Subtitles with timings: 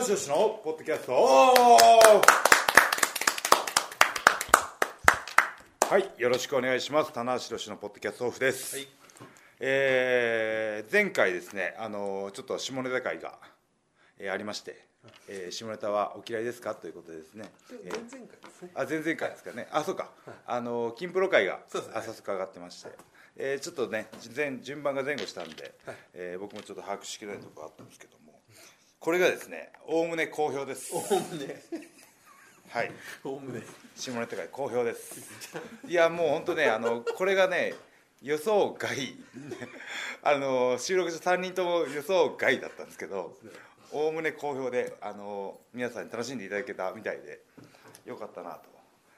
[0.00, 1.12] のポッドキャスト。
[1.12, 2.22] は
[5.98, 7.12] いよろしくお願いします。
[7.12, 8.88] 棚橋宏のポッドキャストオフです、はい。
[9.60, 13.34] えー前回ですねあのちょっと下ネタ会が、
[14.18, 14.86] えーありまして、
[15.28, 16.74] えー下ネタはお嫌いですか？
[16.74, 17.50] ということでですね、
[17.84, 18.70] えー前々回ですね。
[18.74, 20.08] あ前々回ですかね、あそうか、
[20.46, 22.90] あの金プロ会が早速上がってまして、
[23.36, 25.96] えーちょっとね前順番が前後したんで、はい。
[26.14, 28.29] えー僕もちょっと把握しきれないところがあったんですけども
[29.00, 30.94] これがですねおおむね好評です。
[30.94, 31.62] おおむね。
[32.68, 32.92] はい。
[33.24, 33.62] おおむね。
[33.96, 35.26] 下ネタ会好評です。
[35.88, 37.72] いやもう本当ねあのこれがね
[38.20, 39.16] 予想外。
[40.22, 43.34] あの収録者3人とも予想外だったんですけど
[43.90, 47.40] おおむね好評であの皆さんに楽しんでいただけたみたいで
[48.04, 48.60] よかったなと、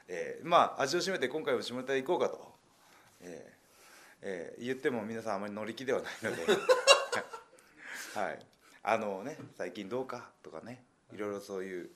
[0.07, 2.55] えーまあ味を占めて今回も下ネタ行こうかと、
[3.23, 6.47] えーえー言っても皆さんあまり乗り気ではないので。
[8.15, 8.52] はい
[8.85, 10.83] あのね最近どうかとかね
[11.15, 11.91] いろいろそういう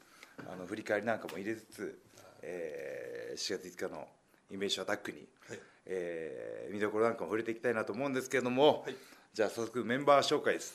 [0.51, 1.99] あの振り返りなんかも入れつつ、
[2.43, 4.09] えー4月5日の
[4.51, 5.59] インベーションアタックに、はい。
[5.85, 8.97] えー見どころなんかも触れていきたいなと思うんですけれども、はい。
[9.35, 10.75] じゃあ早速メンバー紹介です。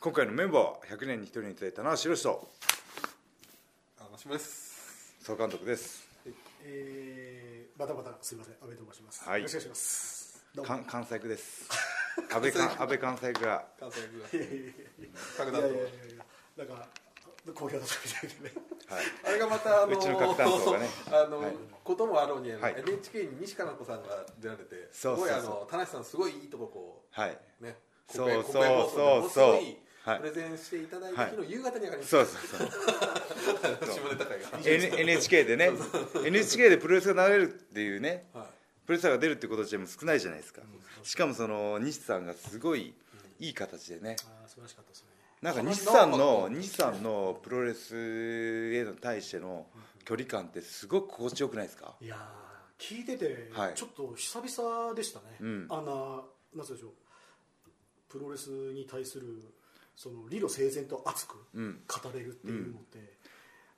[0.00, 2.48] 今回のメンバーは100年に1人にいただいた棚橋宏と
[4.00, 5.14] あマシモです。
[5.22, 6.08] 総監督です。
[6.62, 9.28] えー、バタバタすみません、安倍と申します。
[9.28, 9.40] はい。
[9.40, 10.44] よろしくお願いします。
[10.86, 11.68] 関西区です
[12.32, 14.00] 安倍か安倍関西区が関西
[14.36, 14.74] いやいやいやい
[15.36, 16.24] 各団やいやいやいや
[16.56, 16.88] なんか
[17.54, 18.66] 好評だったみたいでね。
[18.88, 19.04] はい。
[19.26, 20.86] あれがまたあのうちの各担当がね。
[21.12, 21.52] あの、はい。
[21.84, 22.74] こともあろうに、はい。
[22.78, 24.08] NHK に西加奈子さんが
[24.40, 25.38] 出られてすそうそうそう。
[25.38, 27.76] ごいあの田無さんすごいいいとここはい、うね
[28.08, 28.64] そうそうそう。
[28.64, 30.18] ものすごいはい。
[30.20, 32.68] プレゼンしていただいた日の夕方に上がりましそうた、そうそう。
[33.94, 35.70] 下ネタ会が、N- NHK でね。
[36.24, 38.28] NHK でプロレスが流れるっていうね。
[38.32, 38.45] はい
[38.86, 40.62] プロレスラーが出るってこと自体も少ないじゃないですか。
[41.02, 42.94] しかもその西さんがすごい
[43.40, 44.16] いい形でね。
[44.24, 45.08] ああ、素晴らしかったですね。
[45.42, 47.94] なんか西さんの西さんのプロレス
[48.74, 49.66] への対しての
[50.04, 51.94] 距離感ってすごく心地よくないですか？
[52.00, 53.74] いやー、聞いてて、はい。
[53.74, 55.24] ちょっと久々でしたね。
[55.40, 55.66] うん。
[55.68, 55.92] あんな、
[56.54, 56.92] なんつうんでしょう。
[58.08, 59.52] プロレスに対する
[59.96, 61.80] その理路整然と熱くうん。
[61.86, 62.98] 語れるっていうのって、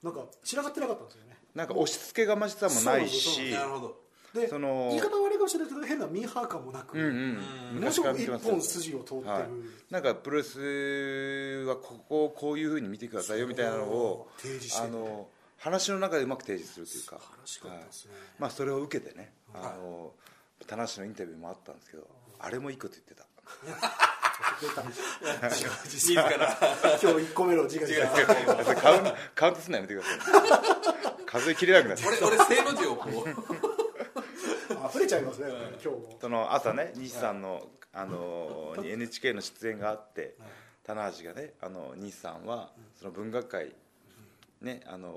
[0.02, 1.36] なんか散らかってなかったんですよね。
[1.54, 4.07] なんか押し付けがましさもないそうしなるほど
[4.40, 7.38] で、その言い方悪いかもしれないけど変なミーハー感もなく、うんうん。
[7.72, 7.74] うん。
[7.76, 9.30] ものすごく一本筋を通ってる。
[9.30, 9.42] はい、
[9.90, 15.26] なんかプロレスはここをこういうふうに見てくださいよみたいなのを提示してあの
[15.58, 17.16] 話の中でうまく提示するというか。
[17.68, 17.74] ね。
[17.74, 17.84] はい。
[18.38, 19.62] まあ、それを受けてねはい。
[19.64, 20.12] あの
[20.66, 22.06] 田無のインタビューもあったんですけど
[22.38, 23.26] あれもいいこと言ってた。
[24.60, 24.82] 出た
[25.84, 26.22] 自ら。
[27.00, 28.00] 今日1個目の自画自
[29.34, 33.67] カウントすんのやめてください 数えきれなくなる俺俺正の字をこう
[35.08, 36.18] ちゃいますね今日も。
[36.20, 40.36] その朝ね西さんのあのに NHK の出演があって
[40.84, 43.72] 棚橋がねあの西さんはその文学界
[44.60, 45.08] ねあの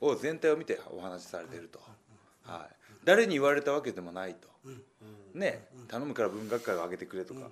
[0.00, 1.80] を全体を見てお話しされていると、
[2.44, 4.48] はい、誰に言われたわけでもないと、
[5.34, 7.48] ね頼むから文学界を上げてくれとか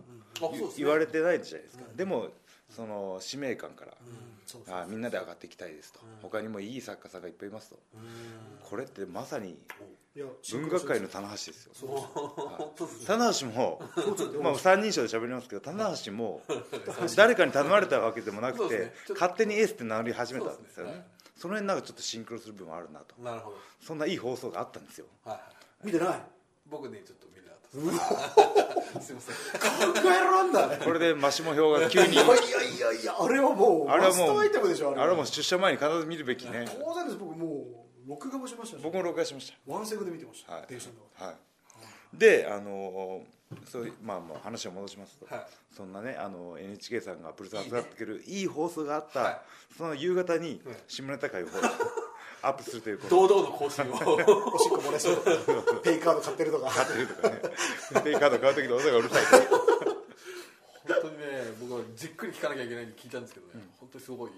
[0.77, 2.29] 言われてないじゃないですか、でも
[2.71, 7.79] その使命感から、あみんなで上がっていきたいですと、他にもいい作家さんがいっぱいいますと、
[8.69, 9.59] これってまさに
[10.53, 11.72] 文学界の棚橋ですよ。
[13.06, 13.81] 棚橋も、
[14.43, 16.43] まあ、三人称で喋りますけど棚橋も
[17.16, 21.05] 誰かに頼まれたわけでもなくて勝手にエースって名乗り始めたんですよね。
[21.37, 23.15] その辺なんかちょっとシンクロする部分もあるなと。
[23.22, 23.56] なるほど。
[23.81, 25.06] そんないい放送があったんですよ。
[25.25, 26.21] はい見てない？
[26.71, 29.06] 僕ねちょっと見れなかったです。
[29.09, 29.93] すいません。
[29.93, 32.15] 考えらんだねこれでマシモ票が急に。
[32.15, 32.38] いやいやい
[32.81, 35.15] やいやあれはもうあれはもうあれは。
[35.15, 36.65] もう出社前に必ず見るべきね。
[36.82, 37.19] 当然です。
[37.19, 38.83] 僕もう録画もしましたし。
[38.83, 40.67] 僕も録画しましワンセグで見てました、たはい。
[40.69, 41.25] 電車の中で。
[41.27, 41.37] はい。
[42.15, 43.22] であの
[43.67, 45.47] そういうまあまあ話を戻しますと、はい。
[45.77, 49.41] そんなねあの NHK さんがプロレスを扱ってくれるいい放送があった、はい。
[49.77, 51.47] その夕方にはい下ネタ会を
[52.43, 53.29] アップするということ。
[53.29, 53.94] 堂々の更新を。
[53.94, 56.70] おしっこ漏れしとか ペイカード買ってるとか。
[56.70, 57.41] 買ってるとかね。
[58.05, 59.25] ペイカード買う時の音がうるさい
[60.87, 61.25] 本当にね
[61.61, 64.31] 僕はじっくり聞かなきゃいけないんで聞いたんですけどね、本当にすごい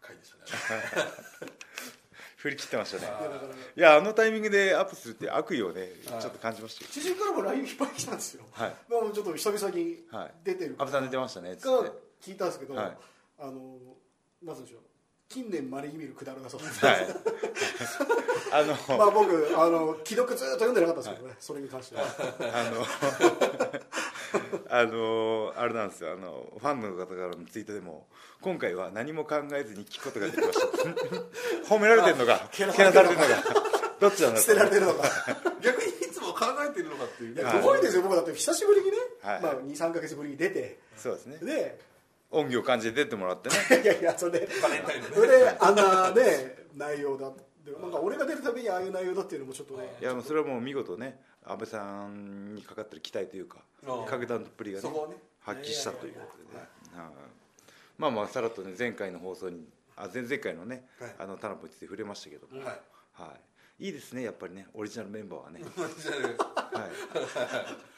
[0.00, 1.10] 回でしたね
[2.40, 3.06] 振り切ってましたね。
[3.06, 3.20] あ
[3.76, 6.24] いやあのタイミングでアップするって悪意をねちはい。
[6.24, 6.90] ょっと感じましたよ。
[6.90, 8.74] 知人からも LINE いっぱい来たんですよ、はい。
[8.88, 10.32] まあもうちょっと久々にはい。
[10.42, 11.68] 出てる安倍さん出てましたねつって。
[12.22, 12.96] 聞いたんですけど、はい。
[13.40, 13.76] あの
[14.42, 14.80] なんつうんでしょう。
[15.28, 17.06] 近年まれに見るくだらなそうです、はい。
[18.52, 22.02] あのまあ僕あの既読ずっと読んでなかったんですけどね、それに関しては。
[22.02, 22.84] あの
[24.70, 26.12] あのあれなんですよ。
[26.12, 28.06] あのファンの方からのツイートでも
[28.40, 30.66] 今回は何も考えずに聞くことができました。
[31.74, 32.48] 褒められてるのか？
[32.52, 33.26] けなされてるのか？
[34.00, 35.08] どっちなんだ捨てられてるのか？
[35.60, 37.34] 逆にいつも考えてるのかっていう。
[37.34, 37.44] ねい。
[37.44, 38.02] やすごいですよ。
[38.02, 39.40] 僕だって久しぶりにね、はい。
[39.42, 40.78] まあ、23か月ぶりに出て。
[40.96, 41.38] そうですね。
[41.42, 41.78] で
[42.30, 43.82] 恩義を感じて出てもらってね。
[43.82, 44.38] いやいやそれ。
[44.40, 44.48] で
[45.14, 47.42] それであんなね内容だって
[47.80, 49.96] なんか俺が出るたびにああいう内容だっていうのもちょっとね。
[50.00, 53.58] いやもうそれはもう見事ね安倍さんにかかってる期待というか
[54.06, 54.94] 格段っぷりがねね。
[55.40, 56.66] 発揮したということでね。
[56.94, 57.12] はい。
[57.98, 59.64] まあまあさらっとね前回の放送に
[59.96, 61.14] あ前々回のね、はい。
[61.18, 62.80] あのタナポについて触れましたけども、はい。
[63.12, 63.34] は
[63.78, 64.66] い、いいですねやっぱりね。
[64.74, 65.60] オリジナルメンバーはね。
[65.62, 65.70] はい、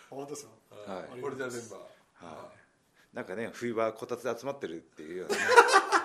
[0.08, 0.50] 本当ですか
[0.86, 1.02] はい。
[1.02, 2.24] あオリジナルメンバー。
[2.24, 2.52] は
[3.12, 5.42] い、なんかね冬場こたつで集まってるっていうようなね。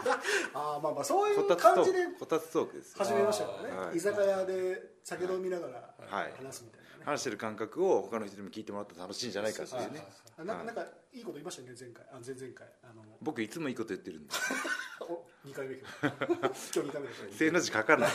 [0.53, 3.05] ああまあまあそういう感じでこたつトークですよ。
[3.05, 3.97] 始めましたからね、はい。
[3.97, 6.33] 居酒屋で酒飲みながらはい。
[6.37, 6.85] 話すみたいな。
[6.85, 10.03] ね、話してる感覚を他の人にも聞いてもらったら楽しいんじゃないかっていうね。
[10.37, 10.81] あなんかなんか
[11.13, 12.03] いいこと言いましたよね前回。
[12.11, 14.33] あ前々回あの僕いつもいいこと言ってるんで。
[14.99, 18.11] お2回目 今日今日2回目です正の字書かない。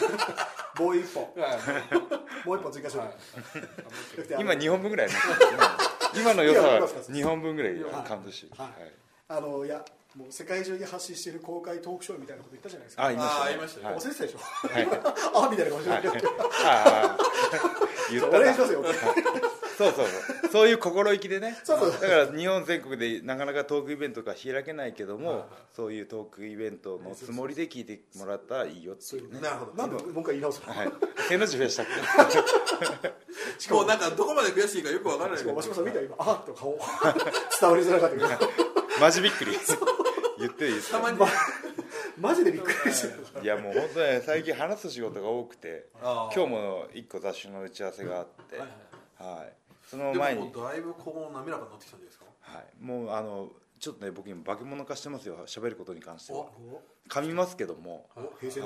[0.77, 1.25] 棒一本。
[1.41, 1.55] は
[2.45, 2.47] い。
[2.47, 3.11] もう一本追加しよう、は
[4.39, 4.43] い。
[4.43, 5.15] 今2本分ぐらいね。
[6.15, 8.93] 今の良さは2本分ぐらいカウントしてる、ははいい。
[9.29, 9.83] あのいや
[10.17, 13.05] もう世界中に発信している公開トークショーみたいなこと言ったじゃないですか。
[13.05, 13.87] あ言いましたあ言いましたね。
[13.87, 13.97] はい。
[13.97, 14.89] 忘れてたでしょ、はい。
[15.47, 16.23] あみたいな顔してる、はい。
[16.67, 17.19] ああ
[18.11, 18.39] 言ったな。
[18.39, 18.85] お願いしますよ。
[19.79, 20.53] そうそうそう。
[20.53, 21.59] そういう心意気でね。
[21.65, 21.93] そうそう。
[21.93, 29.41] だから日本全国でなかなかトークイベントが開けないけどもそういうトークイベントのつもりで聞いてもらったらいいよっていうね。
[29.41, 29.73] なるほど。
[29.73, 30.93] なんでもう一回言い直すの、はい。
[31.29, 31.85] 手の字増やした。
[31.85, 31.87] っ
[33.59, 35.39] けもうなんかどこまで悔しいかよくわからない。
[35.39, 36.17] しかも真島さん見たよ今。
[36.19, 36.77] あっと顔。
[37.61, 38.73] 伝わりづらかったけど。
[39.01, 39.53] マジびっくり
[40.39, 41.19] 言ってる言ってたまに。
[41.19, 41.27] ま
[42.19, 43.07] マジでびっくりし
[43.43, 48.69] いやもう本当ね最近話す仕事が多くてあー今日も一個雑誌の打ち合わせがあってはい
[49.39, 49.53] はい
[49.89, 50.41] そので前に。
[50.41, 52.25] ももうだいぶこう滑らかになってきたんじゃないですか？
[52.41, 52.65] はい。
[52.81, 53.51] もうあの
[53.81, 56.41] ちょっとね僕今化け物化してますよ喋ることに関しては。
[56.41, 58.65] お噛みますけどもお平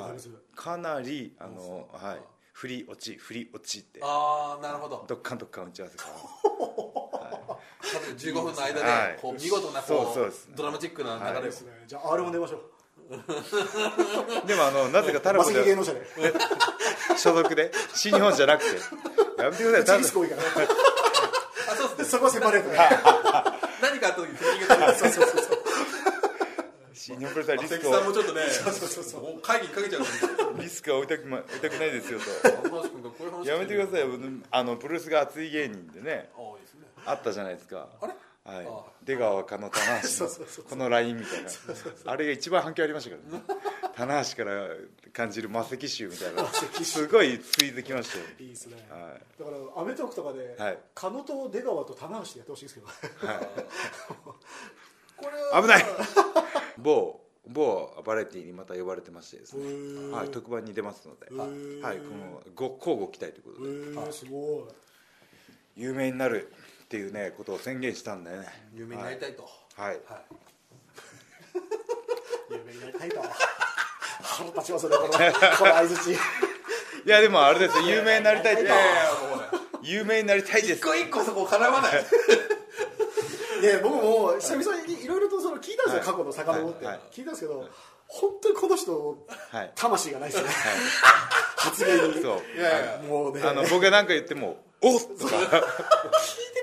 [0.54, 2.20] かなりあのはい
[2.56, 4.00] 振り落ち振り落ちって。
[4.02, 5.04] ああなるほど。
[5.06, 6.14] どっかんどっかん打ち合わせから。
[6.48, 7.58] 多
[8.00, 9.12] 分15分の間はい。
[9.12, 11.42] でこう見事なそうこそうですうドラマチックな流れを。
[11.42, 11.84] ですね。
[11.86, 12.62] じゃあ R も出ましょう。
[14.48, 16.00] でもあのなぜかタラマコで芸能者で。
[17.18, 18.80] 所属で新日本じゃなくて。
[19.42, 19.98] やめてください。
[19.98, 20.42] チリスコ多いから。
[20.42, 22.04] あそうですね。
[22.06, 22.78] そこはセパレートで
[23.82, 25.55] 何かあった時にそうそうそうそう
[27.18, 30.02] 新日本プロレスはリス関クをさんもちょっとね そうそうそう会議にかけちゃう
[30.60, 33.44] リスクは置いたく,、ま、置いたくないですよと。
[33.44, 34.08] やめてくださいよ
[34.50, 36.30] あのプロレスが熱い芸人でね
[37.04, 38.12] あったじゃないですかあれ
[38.44, 41.50] はいあ出川加納棚橋このラインみたいな
[42.04, 43.44] あれが一番反響ありましたからね
[43.94, 44.68] 棚橋から
[45.12, 46.44] 感じる魔石臭みたいな
[46.84, 53.40] すごいついてきましたよいいですねはいだから『アメトーーク』とかではい狩野と出川と棚橋でやってほしいですけどは
[55.60, 55.84] 危ない。
[56.78, 61.26] 某某バラエティーにまた呼ばれてましてですね、はい、特番に出ますので、
[61.80, 64.74] はい、このご交互期待ということへでえすごい。
[65.76, 66.50] 有名になる
[66.84, 68.48] っていうねことを宣言したんだよね。
[68.74, 69.48] 有名になりたいと。
[69.76, 69.96] はい、はい。
[70.06, 70.18] は
[72.50, 73.22] い有名になりたいと。
[74.22, 74.96] 腹立ちますね
[75.58, 76.18] この相づちい
[77.08, 77.78] やでもあれです。
[77.78, 78.70] よ有名になりたいって
[79.82, 80.80] 有名になりたいです。
[80.80, 82.04] 一個一個そこ絡まない
[83.66, 86.06] で僕も久々にいろいろとその聞いたんですよ、はい。
[86.06, 87.68] 過去の遡って、聞いたんですけど、
[88.06, 89.72] 本当にこの人はい。
[89.74, 90.48] 魂がないですね、
[91.56, 92.22] 発言に。
[92.22, 92.58] そう。
[92.58, 93.42] いやいやもうね。
[93.42, 95.36] あの僕が何か言っても「おっ!」とか。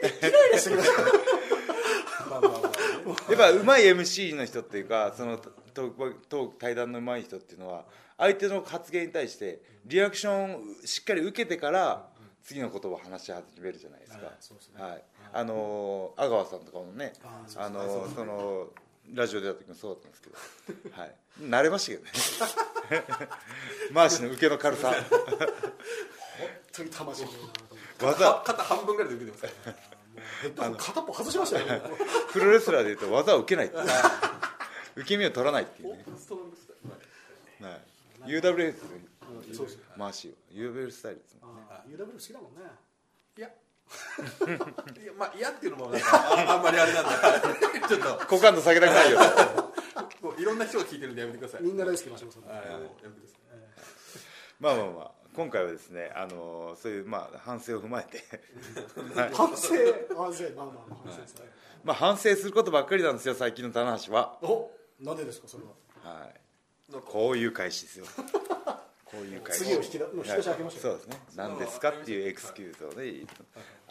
[0.04, 1.02] イライラしてきました。
[2.30, 7.86] まあまあまあやっぱうまい MC の人っていうかそのトークトーク対談のうまい人っていうのは
[8.18, 12.08] 相手の発言に対してリアクションをしっかり受けてから
[12.44, 14.36] 次のことを話し始めるじゃないですか、はい。
[14.40, 14.84] そうですね。
[14.84, 15.04] はい、
[15.34, 17.14] あのー阿川さんとかもね
[17.58, 18.68] あのーその
[19.14, 20.30] ラジオ出た時もそうだったんですけ
[20.90, 22.12] ど、はい、慣れましたけどね。
[23.92, 24.94] マーシの受けの軽さ。
[24.94, 25.02] 本
[26.72, 27.26] 当に魂
[28.02, 29.54] 技肩半分ぐらいで受けてます
[30.56, 30.72] から。
[30.72, 31.66] 片っぽ外しましたよ。
[31.66, 31.82] ね
[32.32, 33.84] プロレスラーでいうと技を受けないっていう。
[34.96, 36.06] 受け身を取らないっていうね、
[37.62, 37.70] は
[38.28, 38.90] い、UWF ですね
[39.54, 39.84] そうですね。
[39.98, 41.40] マーシーは UWF スタイルですね。
[41.44, 42.62] あー UW 好きだもんね。
[43.38, 43.50] いや
[45.02, 47.12] いやまあ嫌っていうのもなんかああんまりあれなんで
[47.88, 48.26] ちょっと。
[48.28, 49.20] 好感度下げたくないよ。
[50.22, 51.64] もういろんな人が聞いてるんでやめてください。
[51.64, 53.40] みんな大好きな島さんやめてください。
[54.60, 58.24] まあまあまあ今回はですねあのーそういうまあ反省を踏まえて。
[59.34, 60.16] 反省？
[60.16, 60.44] 反省。
[60.56, 61.52] まあまあまあ反省ですね、
[61.84, 64.38] まあ反省することばっかりなんですよ最近の棚橋は。
[64.42, 65.72] おなんでですかそれは。
[66.20, 66.34] はい。
[67.06, 68.06] こういう返しですよ
[69.14, 71.24] こういう返し次を引き出の引き出し開けましたよそうですね。
[71.38, 73.26] 何ですかっていうエクスキューズをね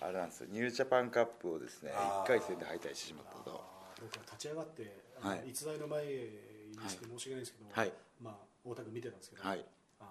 [0.00, 2.26] あれなんですよニュージャパンカップをですねあー。
[2.26, 3.62] 1回戦で敗退してしまったと。
[4.02, 5.43] 僕は立ち上がって、はい。
[5.47, 6.11] 逸材の前に
[6.91, 7.93] して申し訳ないんですけど、はい。
[8.21, 9.64] まあ、太田君見てたんですけど、はい。
[10.00, 10.11] あの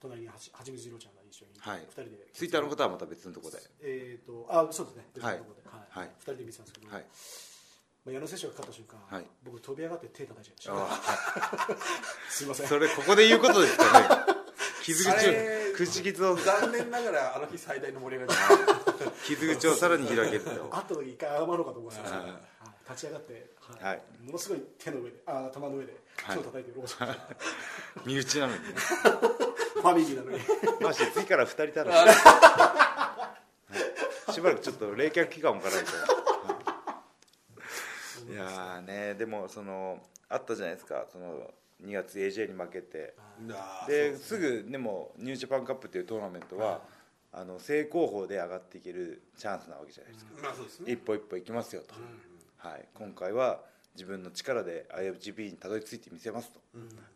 [0.00, 1.80] 隣にはちはちみつ二郎ちゃんが一緒に、はい。
[1.88, 3.64] 二人でツイッターのことはまた別のところで。
[3.80, 5.08] えっ、とあそうですね。
[5.16, 6.04] 別のところで、はい。
[6.04, 6.10] はい。
[6.20, 7.00] 二人で見てたんですけど、はい。
[7.00, 7.10] まあ、
[8.10, 9.26] 矢野選手が勝った瞬間、はい。
[9.44, 11.72] 僕飛び上がって手叩いちゃいました。
[11.72, 11.76] あ
[12.28, 12.66] すいません。
[12.66, 14.08] それここで言うことですかね。
[14.82, 15.32] 傷口を
[15.76, 16.36] 口傷を。
[16.36, 18.40] 残念ながらあの日最大の盛り上がり
[19.24, 20.68] 傷口をさらに広げると。
[20.72, 22.16] あとで一回謝ろうかと思いました、
[22.90, 23.92] 立ち上がって、はい。
[23.92, 24.02] はい。
[24.24, 27.16] ものすごい手の上であ頭の上で手を叩いてローション、
[28.04, 28.74] 身内なのにね。
[28.74, 30.44] ファミリーなのに。
[30.80, 32.12] マジで次から2人たらは
[34.28, 34.32] い。
[34.32, 36.21] しばらくちょっと冷却期間を置かないと、は
[38.32, 39.98] いいやーねでもその
[40.28, 41.06] あったじゃないですか。
[41.12, 41.50] その
[41.84, 43.14] 2月 AJ に負けて。
[43.88, 46.80] ですぐでもニュージャパンカップっていうトーナメントは
[47.32, 50.92] あの正攻法で上がっていけるチャンスなわけじゃないですか、まあそうですね。
[50.92, 51.94] 一歩一歩行きますよと、
[52.58, 53.60] はい、今回は
[53.94, 56.60] 自分の力で IFGP にたどり着いてみせますと、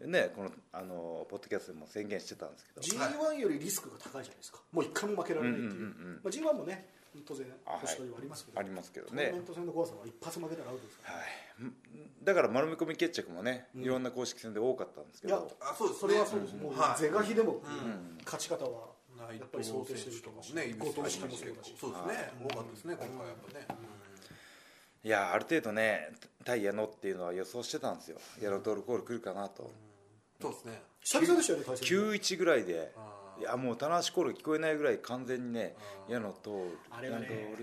[0.07, 2.81] ねこのあのポッドキャストでも宣言してたんですけど。
[2.83, 4.61] G1 よりリスクが高いじゃないですか。
[4.73, 6.21] もう一回も負けられないっていう,、うんうんうんうん。
[6.23, 6.89] まあ、G1 もね
[7.25, 11.73] 当然星取りはありますけど、ありますけどトーナねメント戦の怖さは一発負けたらアウトですから、はい、
[12.23, 16.01] だから丸め込み決着もね、いろんな公式戦で多かったんですけいやどあそうです。
[16.01, 17.01] それはそうです、もうはい。
[17.01, 17.63] 是が非でもん。
[18.25, 21.75] 勝ち方は内やっぱり想定してるとと思ね後藤式もそうだし。
[21.81, 22.33] そうですね。
[22.45, 23.97] 多かったですね今回やっぱね
[25.07, 26.09] いやある程度ね
[26.45, 28.19] 対矢野っていうのは予想してたんですよ。
[28.43, 29.71] 矢野トールコール来るかなと、
[30.43, 30.83] そうですね。
[31.01, 35.77] 久々でしたよね対戦91ぐらいであいやもう棚橋コール聞こえないぐらい完全にね
[36.09, 37.55] 矢野トールあれはね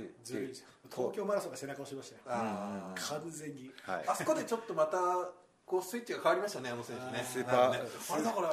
[0.90, 2.22] 東京マラソンが背中を押しましたよ。
[2.28, 3.72] あ完全に。
[3.84, 4.04] はい。
[4.08, 4.98] あそこでちょっとまた
[5.66, 7.26] こうスイッチが変わりましたねあの選手ね。
[7.26, 8.14] スーパー。
[8.14, 8.48] あれだから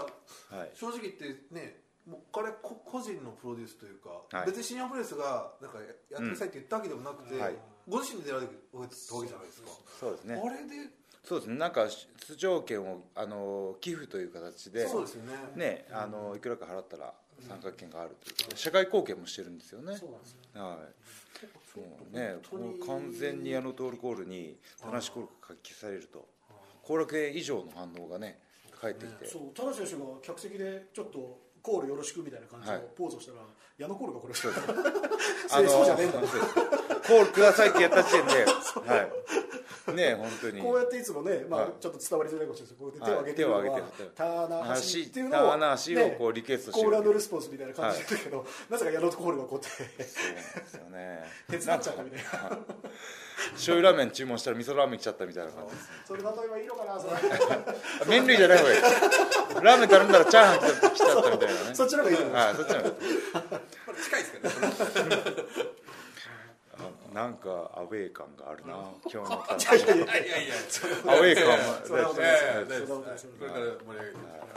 [0.59, 0.70] はい。
[0.75, 1.76] 正直言ってね
[2.09, 4.47] もう彼こ個人のプロデュースというか、はい。
[4.47, 7.54] 別に新日本プロレスがなんかやってくださいって言ったわけでもなくて、はい
[7.88, 9.68] ご自身で出られてたわけじゃないですか、
[9.99, 10.42] そうですね。
[10.42, 10.90] あれで？
[11.25, 11.58] そうですね。
[11.58, 11.87] なんか
[12.28, 15.32] 出場権をあの寄付という形でそうですよね。
[15.54, 17.12] ねあのいくらか払ったら
[17.46, 19.96] 参加権があるということで社会貢献もしてるんですよね。
[19.96, 20.62] そうなんですよ。
[20.62, 21.78] はい。
[21.78, 26.26] もうね本当にこう完全にあのトールコールに田無コールが発揮されると
[26.82, 28.38] 後楽園以上の反応がね
[28.80, 32.82] 返ってきて、そう田中選手が客席でちょっとコールよろしくみたいな感じのはい。
[32.96, 33.38] ポーズをしたら、
[33.76, 34.34] 矢野コールがこれ。
[34.34, 34.52] そう
[35.84, 36.79] じゃねえんだ
[37.10, 38.44] コールくださいってやった時点で。
[38.86, 39.94] はい。
[39.96, 40.62] ね本当に。
[40.62, 41.72] こうやっていつもね、まあはい。
[41.80, 45.18] ちょっと伝わりづらいかもしれないですけどこうやって手を挙げてるのは棚橋って。
[45.18, 46.90] いうの棚を、橋をこうリクエストしてる。
[46.90, 51.24] コールレスポンスみたいな感じだけど、なぜか矢野コールがこうやってそうなんですよね。
[51.50, 52.58] 手伝っちゃったみたいな。
[53.54, 55.74] 醤油ラーメン注文したら味噌ラーメン来ちゃったみたいな感じ
[56.06, 57.14] それ例えばいいのかなそれ。
[58.06, 58.80] 麺類じゃない方がいい。
[59.62, 61.74] ラーメン頼んだらチャーハン来ちゃったみたいなね。
[61.74, 62.46] そっちの方がいいと思います。
[62.46, 63.60] はいそっちの方が
[64.00, 64.54] 近いですかね。
[65.64, 65.79] あ
[67.12, 68.74] なんかアウェー感があるな
[69.12, 70.54] 今日の感じいやいやいやいやいや
[71.06, 74.50] アウェー感それはこれから盛り上げて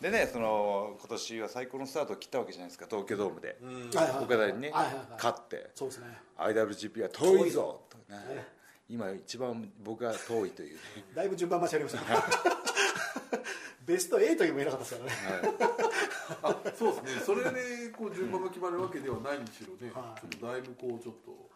[0.00, 3.56] でねその今年は最高のスタートを切ったわけじゃないですか東京ドームで。
[3.94, 5.06] 岡田にねはいはいはい。
[5.16, 5.70] 勝って。
[5.74, 6.06] そうですね。
[6.38, 8.44] IWGP は遠いぞとね。
[8.88, 10.74] 今一番僕が遠いという。
[10.74, 10.80] ね
[11.16, 12.00] だいぶ順番待ちありました。
[12.02, 12.22] ね
[13.86, 15.56] ベスト8にもいなかったですからね。
[16.42, 17.22] あそうですね。
[17.24, 20.20] それでこう順番が決まるわけではないにしろね、はい。
[20.20, 21.30] ちょっとだいぶこうちょっと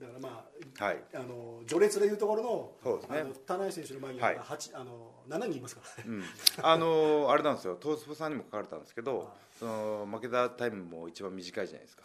[0.00, 0.46] だからま
[0.80, 1.02] あはい。
[1.14, 3.24] あの序列でいうところのそうですね。
[3.46, 4.36] 田中選手の前にはい。
[4.36, 6.04] は八あの7人いますから。
[6.04, 6.24] ね、うん。
[6.62, 7.76] あのーあれなんですよ。
[7.76, 12.02] トースポさんにも書かれたんですけどその負けたタイムも一番短いじゃないですか。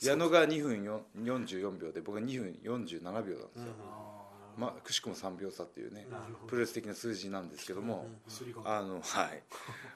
[0.00, 3.44] 矢野が2分よ44秒で僕が2分47秒なんですよ、
[4.56, 6.08] まあ、くしくも3秒差っていうね
[6.48, 8.08] プロレス的な数字なんですけども、
[8.64, 9.42] あのはい。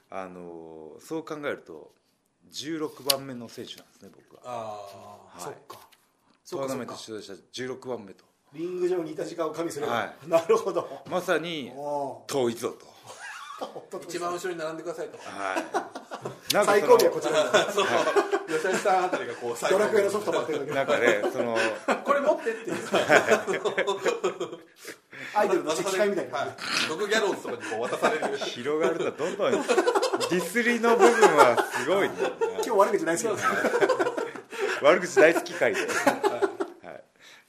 [0.09, 1.91] あのーそう考えると
[2.53, 4.41] 16番目の選手なんですね僕は。
[4.45, 5.41] あはい。
[5.43, 5.86] そっか
[6.49, 8.23] トーナメント出場した16番目と。
[8.53, 11.03] リング上にいた時間を加味すれば、は なるほど。
[11.09, 12.85] まさにお遠いぞと。
[13.97, 15.17] ー 一番後ろに並んでくださいと。
[15.17, 15.57] はい。
[16.53, 17.73] なんか最後尾はこちらに。
[17.73, 17.85] そう。
[18.47, 20.73] 吉田さんあたりがこう最ド後ラクエのソフト待ってる時。
[20.73, 21.57] なんかねその
[22.05, 22.77] これ持ってっていう。
[25.33, 26.55] アイドルの機械みたいな、はい、
[26.87, 28.37] 毒ギャローズとかにこう渡される。
[28.37, 29.51] 広がるんだどんどん。
[29.51, 32.15] ディスりの部分はすごいね。
[32.39, 33.43] 今日悪口ないですけどね。
[34.81, 35.87] 悪口大好き会で、はい、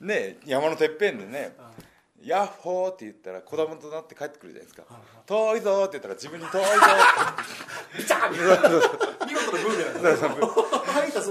[0.01, 1.57] ね山のてっぺんでね
[2.23, 4.85] 「ヤッホー」って言ったら子供となって帰ってくるじゃないですか
[5.27, 6.71] 「遠いぞ」って言ったら自分に遠いぞ
[7.97, 11.23] ビチャーみ見事なブーメランですたいな吐いた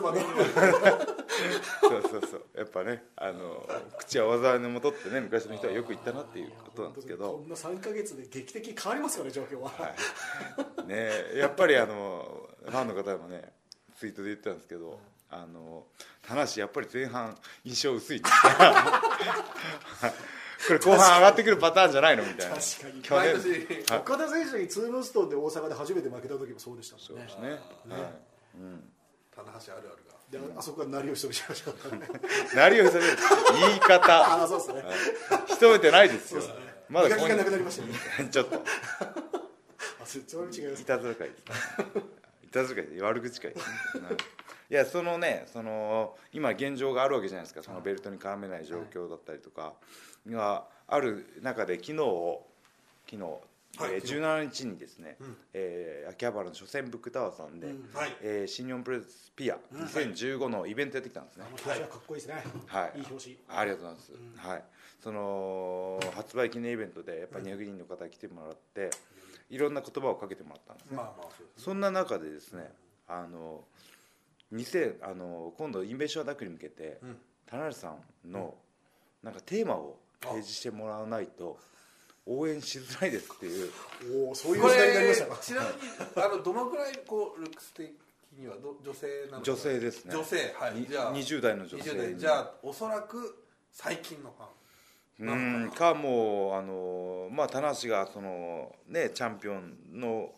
[1.81, 2.45] そうそうそう。
[2.55, 9.71] やっぱねあの口は災いのもとってね昔の人はよく言ったなっていうことなんですけこどんな3か月で劇的に変わりますよね状況は、
[10.87, 13.53] ねやっぱりあのファンの方もね
[13.97, 15.85] ツイートで言ってたんですけどあの
[16.25, 18.21] 話やっぱり前半印象薄い
[20.67, 22.55] これ後半上がってくるパターンじゃないのみたいな。
[22.55, 23.01] 確かに。
[23.01, 23.93] 去毎年年。
[23.95, 27.07] 岡田選手にツームストーンで大阪で初めて負けた時もそうでしたもんね。
[27.07, 27.49] そうですね。
[27.95, 28.01] はい。
[28.55, 28.91] うん、
[29.35, 30.17] 棚橋あるあるが。
[30.29, 31.53] であそこが鳴りをしてほしか
[33.53, 34.17] 言い方。
[34.19, 34.83] ああそうですね。
[35.47, 36.41] しとめてないですよ。
[36.89, 38.23] まだ磨きがなくこなりましたよね。
[38.25, 38.55] んちょっと。
[38.57, 38.61] あ
[40.05, 40.25] そ違い
[40.67, 40.81] ます。
[40.81, 41.43] いたずら会です
[42.47, 44.17] ねいたずら会で悪口会ですね、 はい
[44.69, 47.63] いやそのねその今現状があるわけじゃないですか。
[47.63, 49.73] そのベルトに絡めない状況だったりとか。
[50.29, 52.45] がある中で昨日を
[53.05, 53.29] 昨日、は
[53.89, 55.17] いえー17日にですね、
[55.53, 58.15] えー秋葉原の書店ブックタワーさんで、はい。
[58.21, 62.43] えー新日本プロレスピア2015のイベントやってきたんですね、あの表紙はかっこいいですね。
[62.65, 62.99] はい。
[62.99, 63.37] いい表紙。
[63.47, 64.11] ありがとうございます、
[64.47, 64.63] はい。
[64.99, 68.89] その発売記念イベントでやっぱ200人の方来てもらって
[69.49, 72.71] いろんな言葉をかけてもらったんですね、まあまあそうですそんな中でですね
[73.07, 73.63] あの
[74.53, 77.17] 2000あの今度インベーションアタックに向けて、ん。
[77.49, 78.53] 田中さんの
[79.23, 81.57] なんかテーマを提示してもらわないと
[82.25, 83.71] 応援しづらいですっていう。
[84.27, 85.35] おおそういうこ時代になりました。
[85.37, 85.73] ちなみに
[86.15, 87.91] あのどのくらいこうルックス的
[88.37, 89.43] にはど女性なのか。
[89.43, 90.13] 女性ですね。
[90.13, 91.13] 女性はいにじゃあ。
[91.13, 92.13] 20代の女性20代。
[92.13, 94.47] にじゃあおそらく最近のファン
[95.19, 95.71] うん。
[95.71, 100.31] かもうあのまあ田無がそのねチャンピオンの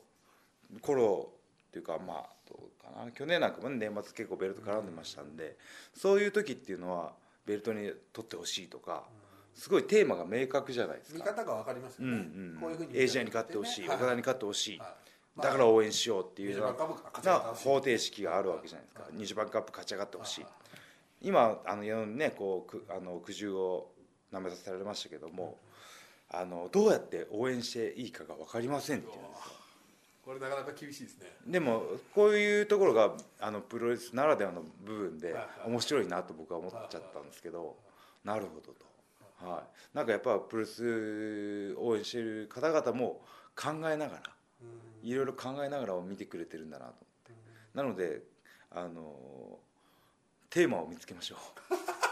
[0.82, 1.32] 頃
[1.68, 3.12] っていうかまあどうかな。
[3.12, 5.58] 去年なんかもね年末結構ベルト絡んでましたんで、
[5.94, 7.14] そういう時っていうのは
[7.46, 9.04] ベルトに取ってほしいとか、
[9.56, 11.20] すごいテーマが明確じゃないですか。
[11.20, 15.42] 見方が分かりますようんね、うん、こういうふうにエイジアに勝ってほしい、はい岡田に勝ってほしい、はい。
[15.42, 17.64] だから応援しようっていうような20番カップ勝ち上がってほしい。
[17.64, 20.46] 方程式があるわけじゃないですか、20番カップ勝ち上がってほしい、
[21.22, 23.92] 今あのねこうくあの苦渋を
[24.32, 25.58] なめさせられましたけども、
[26.30, 29.60] あのどうやって応援していいかが分かりませんっていうんですよ。
[30.30, 31.26] これなかなか厳しいですね。
[31.48, 31.82] でも
[32.14, 37.76] こういうところがあのプロレスならではの部分で面白いなと僕は思っちゃったんですけど
[38.24, 43.22] なるほどと、はい、なんかやっぱプロレス応援している方々も
[43.56, 44.22] 考えながら
[45.02, 47.34] いろいろ考えながら見てくれてるんだなと思って。
[47.74, 48.22] なので
[48.70, 49.58] あの
[50.52, 51.38] テーマを見つけましょ
[51.72, 51.74] う。
[51.74, 52.09] は い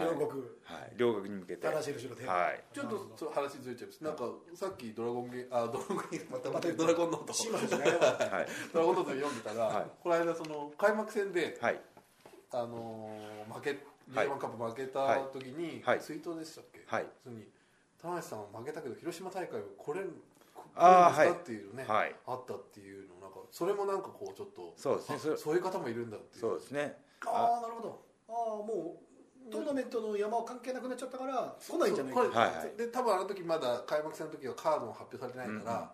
[0.00, 0.42] 両国。
[0.64, 1.62] はい、両国に向けて。
[1.62, 2.64] 正しい後ろテーマはい。
[2.72, 4.04] ちょっとそう話ずれちゃいます。
[4.04, 7.32] なんかさっきドラゴンゲーあドラゴンゲーまたまたドラゴンノート。
[7.32, 8.46] シーマ選手がねはい。
[8.72, 9.86] ドラゴンノートで読んでたら、はい。
[10.02, 11.80] この間その開幕戦で、はい。
[12.52, 13.70] あのー負け
[14.14, 14.28] はい。
[14.28, 16.00] J1 カップ負けた時に、はい。
[16.00, 17.06] ツイートでしたっけ、はい。
[17.24, 17.46] 普通に。
[18.00, 20.02] 田中さんは負けたけど広島大会をこれ
[20.54, 22.14] こあっていうね、はい。
[22.26, 25.36] あったっていうのなんかそれもなんかこうちょっとそうですね。
[25.36, 26.40] そういう方もいるんだっていう。
[26.40, 26.96] そうですね。
[27.26, 28.00] ああなるほど。
[28.28, 29.07] ああもう
[29.50, 32.20] トーナメントの山は関係なくなっちゃったから来ないんじゃないか。
[32.20, 32.30] はい。
[32.30, 35.84] はいで多分あの時まだ開幕戦の時はカードも発表されてないから、うんうん。
[35.84, 35.90] っ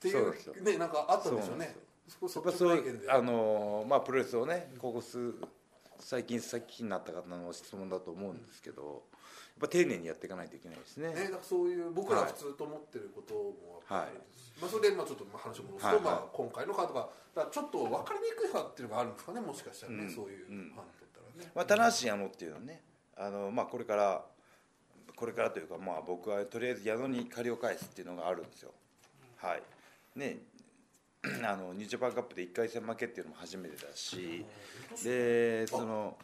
[0.00, 1.76] ていそうねなんかあったんでしょうね。
[2.08, 5.34] そこやっぱ率そうあのまあプロレスをねここ数
[6.00, 8.92] 最近先になった方の質問だと思うんですけど、やっ
[9.60, 11.08] ぱ丁寧にやっていかないといけないですね。
[11.12, 14.56] ね、なんかそういう僕ら普通と思ってることもあったりです。
[14.56, 16.04] しまあ、それでまあちょっとまあ話を戻すと、はいはい。
[16.04, 17.08] まあ、今回のカードが
[17.52, 20.10] ちょっと分かりにくいかっていうのがあるんですかねもしかしたらね、うん。
[20.10, 20.80] そういうファ
[21.54, 22.82] まあ棚橋矢野っていうのはね
[23.16, 24.24] あのまあこれから
[25.14, 28.72] これからというかまあ僕はとりあえず矢野に借りを返すっていうのがあるんですよ。
[29.36, 29.62] はい。
[30.18, 30.38] ね。
[31.44, 34.46] あのニュージャパンカップで1回戦負けっていうのも初めてだし、
[35.04, 36.16] でその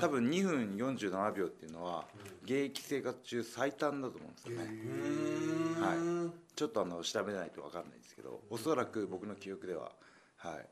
[0.00, 2.06] 多分2分47秒っていうのは
[2.44, 4.64] 現役生活中最短だと思うんですよね。
[4.64, 9.92] うーんちょっとあの調べないと分かんないんですけどおそらく僕の記憶では
[10.38, 10.66] はい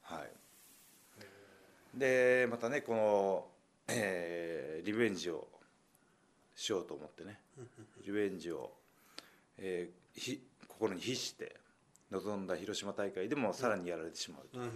[0.00, 0.30] はい
[1.96, 3.46] でまたねこの、
[3.88, 5.48] えーリベンジを
[6.54, 7.40] しようと思ってね。
[8.04, 8.72] リベンジを、
[9.58, 11.56] えーひ心に必して
[12.10, 14.68] 臨んだ広島大会でもさらにやられてしまうと、はい。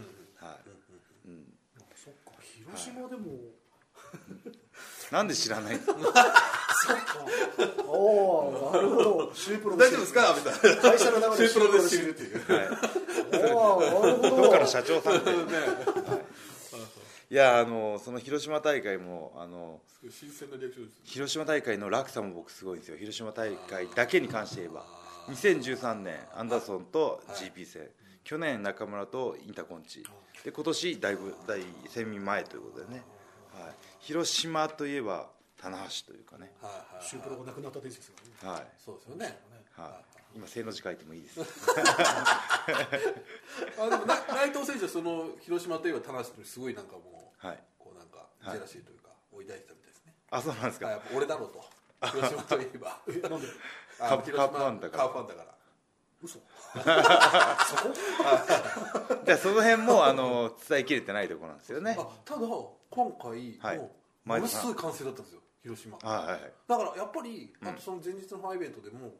[1.26, 1.44] うん、
[1.94, 2.32] そっか。
[2.40, 3.36] 広島でも、
[5.12, 7.82] なんで知らないんですかそっか。
[7.86, 9.34] おおなるほど。
[9.34, 10.34] シュープロ大丈夫ですか？
[10.36, 10.82] みたいな。
[10.82, 12.52] 会社の中でシュープロで知るっていう。
[12.52, 13.52] はい。
[13.52, 14.36] おおなるほど。
[14.42, 15.32] どっかの社長さんで。
[15.32, 15.44] ねい
[17.34, 22.96] やあのその広島大会もあのすごい新鮮なリアクションです広島大会の落差も僕すごいんですよ。
[22.96, 24.84] 広島大会だけに関して言えば。
[25.28, 27.82] 2013年アンダーソンと GP 戦、
[28.24, 30.02] 去年中村とインターコンチ。
[30.44, 33.02] で今年だいぶ大セミ前ということでね、
[33.52, 35.28] はい、広島といえば
[35.60, 38.12] 棚橋というかね、はいはいシュープロがなくなった伝説
[38.42, 39.38] がねはいそうですよね
[39.76, 41.40] はい、今正の字書いてもいいです。
[43.78, 47.62] あでもな内藤選手はその広島といえば田無にすごいなんかもう、はい。
[47.78, 50.88] こうなんかはいジェラシーというか追い抱いてたみたいですね、あそうなんですか。
[50.88, 51.64] あやっぱ俺だろうと。
[52.12, 53.00] 広島といえば。
[53.08, 53.48] えなんで？
[54.00, 55.04] あカープファンだから。
[55.04, 55.54] カープファンだから。
[56.22, 56.38] 嘘。
[59.24, 61.96] じゃあその辺もあの伝えきれてないところなんですよね。
[61.98, 62.40] あただ
[62.90, 63.78] 今回はい。
[63.78, 63.90] も
[64.26, 65.96] うものすごい歓声だったんですよ広島。
[65.98, 66.52] はいはいはい。
[66.68, 69.14] だからやっぱりあとその前日のファンイベントでも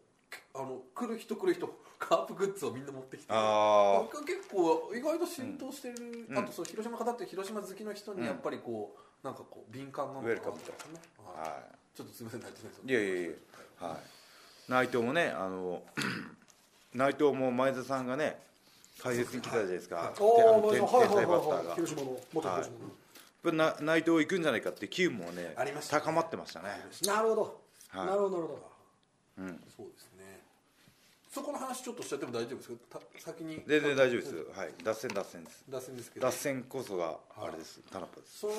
[0.54, 6.38] あの来る人来る人カープグッズをみんな持ってきてあ僕結構意外と浸透してる、うん。
[6.38, 11.00] あとその広島方って広島好きの人にやっぱりこう、なんかこう敏感なのかなウェルカムとね。
[11.36, 11.50] あはい。
[11.50, 11.62] は
[11.94, 13.30] ちょっとすみません内藤先いいやいやいや。
[13.88, 14.70] はい。
[14.70, 15.82] 内藤もねあの
[16.94, 18.38] 内藤も前田さんがね
[19.02, 21.74] 解説に来たじゃないですか、天ああはいはい天才バッタはいーが。
[21.74, 22.68] 広島の元広島の、やっ
[23.42, 25.54] ぱな内藤行くんじゃないかって機運もね
[25.88, 26.68] 高まってましたね。
[27.06, 27.60] なるほど、
[27.90, 28.06] はい。
[28.06, 28.62] なるほどなるほど。
[29.38, 29.64] うん。
[29.76, 30.17] そうですね
[31.38, 32.98] そこの話ちょっとしちゃっても大丈夫ですか？
[32.98, 33.62] た先に。
[33.66, 34.34] 全然大丈夫です。
[34.58, 34.74] はい。
[34.82, 35.64] 脱線脱線です。
[35.68, 36.26] 脱線ですけど。
[36.26, 37.80] 脱線こそがあれです。
[37.90, 38.52] タナッパですその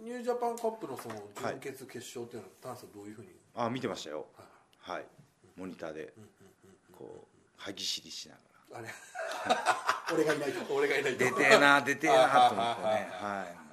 [0.00, 3.28] ニュージャパンカップのその準決決勝っていうのは田中さんどういうふうに？
[3.54, 4.26] あ見てましたよ。
[4.78, 4.96] はい。
[4.96, 5.04] はい
[5.56, 6.12] モニターで
[6.98, 8.40] こう歯ぎしりしなが
[8.72, 8.78] ら。
[8.78, 8.88] あれ。
[10.14, 10.60] 俺がいないと。
[10.74, 11.18] 俺がいないと。
[11.24, 12.88] 出てえな出てえなと思ってね。
[13.12, 13.63] はい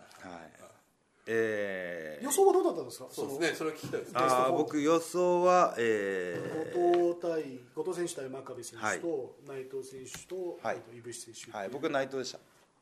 [1.34, 3.08] えー予想はどうだったんですか？
[3.10, 10.78] そうですねそれは聞きたいですあー僕予想はえー後藤対後藤選手対真壁選手と、内藤選手と、はい。
[10.78, 12.40] あと井渕選手はい僕は内藤でした。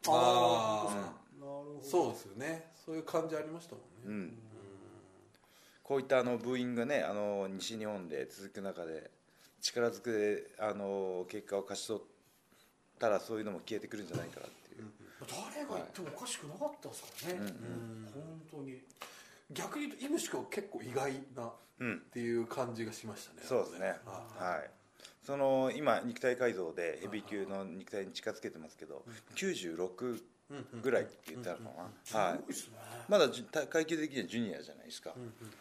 [0.07, 0.95] あーあー。
[0.95, 1.83] なるほど。
[1.83, 2.71] そうですよね。
[2.85, 4.37] そういう感じありましたもんね、うん。
[5.83, 9.09] こういったあのブーイングがねあの西日本で続く中で
[9.61, 12.03] 力ずくであの結果を勝ち取っ
[12.99, 14.47] たらそういうのも消えてくるんじゃないかな
[15.29, 17.53] 誰が言ってもおかしくなかったですからね、
[18.13, 18.81] 本当に。
[19.51, 22.01] 逆に言うと井口君は結構意外なっうん。
[22.13, 23.41] ていう感じがしましたね。
[23.43, 23.95] そうですね。
[24.05, 24.69] ははい。
[25.25, 29.03] その今肉体改造でヘビー級の肉体に近づけてますけど
[29.35, 30.19] 96
[30.81, 31.63] ぐらいって言ったのか
[32.13, 32.39] な、はい。
[33.07, 33.29] まだ
[33.67, 35.13] 階級的にはジュニアじゃないですか、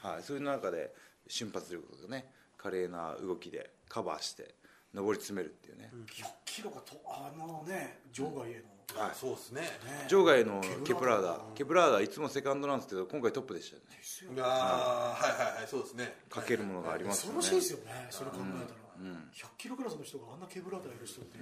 [0.02, 0.94] はい、そういう中で
[1.26, 4.54] 瞬発力とかね華麗な動きでカバーして
[4.94, 8.62] 上り詰めるっていうね、100キロがとあのね場外へ
[8.94, 9.14] の、はい。
[9.14, 9.62] そうですね。
[10.08, 11.40] 場外のケプラーダ。
[11.54, 12.00] ケプラーダ。
[12.00, 13.96] いつもセカンドなんですけど今回トップでしたよね。
[13.96, 16.14] ですよああはいはいはいそうですね。
[16.30, 17.36] かけるものがありますよね。
[17.36, 21.38] 恐ろしいですよねそれ考えたら、100キロクラスの人があんなケーブラーダーいる人って、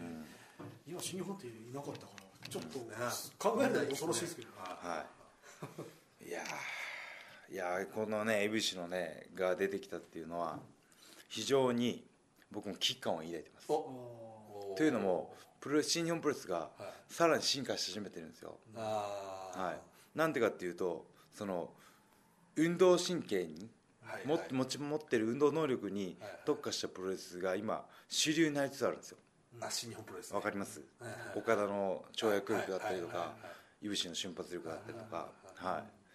[0.86, 2.78] 今新日本っていなかったからちょっと
[3.38, 5.04] 考えると恐ろしいですけど、は
[6.24, 6.28] い。
[6.28, 6.44] いやー。
[7.48, 10.58] いやーこのね ABC のねが出てきたっていうのは
[11.28, 12.04] 非常に
[12.50, 13.66] 僕も危機感を抱いてます。
[13.70, 14.74] お。
[14.76, 16.70] というのもプロ新日本プロレスが
[17.08, 18.58] さらに進化し始めてるんですよ。
[18.74, 21.70] はい、なんでかっていうとその
[22.56, 23.68] 運動神経に
[24.02, 29.18] はいも持ち持ってる運動能力に特化したプロレスが今主流になりつつあるんですよ。
[29.60, 30.82] あ新日本プロレスわかります？
[31.34, 33.48] 岡田の跳躍力だったりとかはいはいは
[33.82, 35.28] い井渕の瞬発力だったりとか。
[35.56, 36.05] はい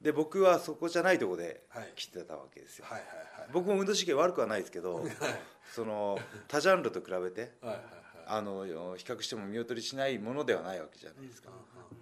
[0.00, 1.92] で僕はそこじゃないところではい。
[1.96, 2.86] 来てたわけですよ。
[2.88, 5.04] はいはいはい僕も運動神経悪くはないですけど
[5.72, 7.82] その他ジャンルと比べてはいはい
[8.28, 8.64] あの
[8.96, 11.50] 比較しても見劣りしないものではないわけじゃないですか。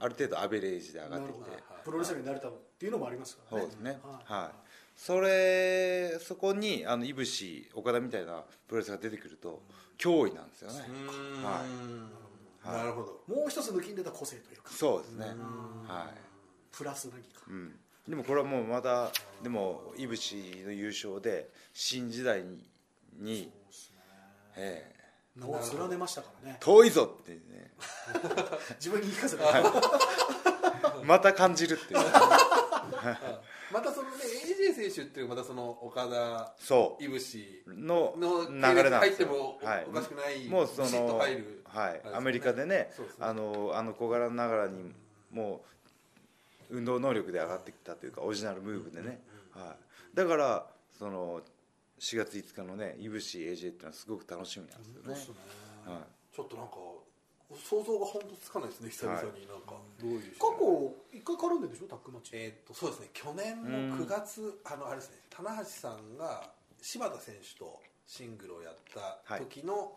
[0.00, 1.50] ある程度アベレージで上がってきて。
[1.84, 3.62] プロレスラーになれたっていうのもありますからね。
[3.62, 3.98] そうですね。
[4.02, 4.32] はい。
[4.32, 4.68] はい。
[4.96, 9.62] それそこにあのいぶし岡田みたいなプロレスが出てくると
[9.98, 10.84] 脅威なんですよね。
[10.88, 11.44] うーん。
[11.44, 11.60] は
[12.64, 12.68] い。
[12.78, 13.34] なるほど。
[13.34, 14.70] もう一つ抜きんでた個性というか。
[14.70, 15.26] そうですね。
[15.86, 16.18] はい。
[16.72, 17.42] プラス何か。
[17.48, 17.78] うん、
[18.08, 19.10] でもこれはもうまだ
[19.42, 22.42] でもいぶしの優勝で新時代
[23.18, 23.50] に
[25.96, 26.56] ましたからね。
[26.60, 27.72] 遠いぞってね。
[28.78, 29.42] 自分に言い聞かせて、
[31.04, 32.00] また感じるっていう。
[33.72, 41.42] またそのね AJ 選手っていうまたその岡田そいぶしうのの流れなん入ってもおかしくないもうその、はい。
[42.12, 42.90] アメリカでねね。
[43.18, 44.94] あのあの小柄ながらに
[45.32, 45.83] もう
[46.74, 49.76] 運動能力で上がってきたというかオリジナルムーブでね、は
[50.12, 50.66] い、だから
[50.98, 51.40] その
[52.00, 54.84] 4月5日のねいぶし AJ っていうのはすごく楽しみなんで
[55.16, 55.40] すよね、
[55.86, 56.34] はい。
[56.34, 56.74] ちょっとなんか
[57.54, 59.46] 想像が本当つかないですね久々に。
[59.46, 59.74] なんか。
[60.00, 61.86] どういう過去一回絡んでるでしょ？
[61.86, 63.10] タックマッチ、えーっとそうですね。
[63.12, 65.18] 去年の9月あのあれですね。
[65.30, 66.50] 棚橋さんが
[66.82, 69.92] 柴田選手とシングルをやった時の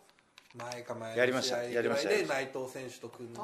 [0.56, 3.40] 前か前やりましたやりましたで内藤選手と組んで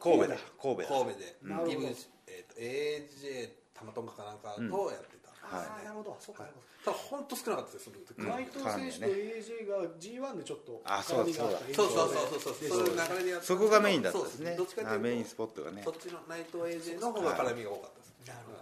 [0.00, 0.36] 神戸だ。
[0.60, 0.88] 神戸だ。
[0.88, 1.36] 神戸で。
[1.42, 1.72] なるほど。
[1.72, 1.86] イブ
[2.26, 6.16] えー AJ タマトンカかなんかとやってた、あーなるほど。
[6.18, 8.28] そうかそうかただ本当少なかったですその時、うん。
[8.28, 12.08] 内藤選手と AJ が G1 でちょっとあそうだそうそうそう
[12.40, 12.78] そうそうでそう。
[12.80, 14.46] いう流れでやそこがメインだったんですね。
[14.50, 15.82] そうどっちかというとあメインスポットがね。
[15.84, 18.58] そっちの内藤 AJ の方が絡みが多かったです、なるほど。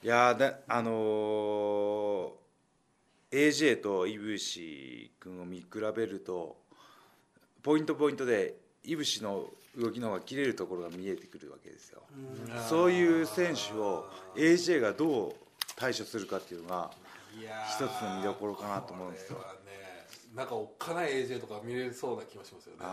[0.00, 2.47] いやあのー
[3.30, 6.56] AJ とイブシ君を見比べると
[7.62, 9.44] ポイントポイントでイブシの
[9.76, 12.02] 動きの方が切れるところが見えてくるわけですよ。
[12.68, 15.34] そういう選手を AJ がどう
[15.76, 16.90] 対処するかっていうのが
[17.70, 19.38] 一つの見どころかなと思うんですよ。
[19.38, 19.44] ね
[20.34, 22.84] なんかおっかない AJ とか見れそうな気がしますよね。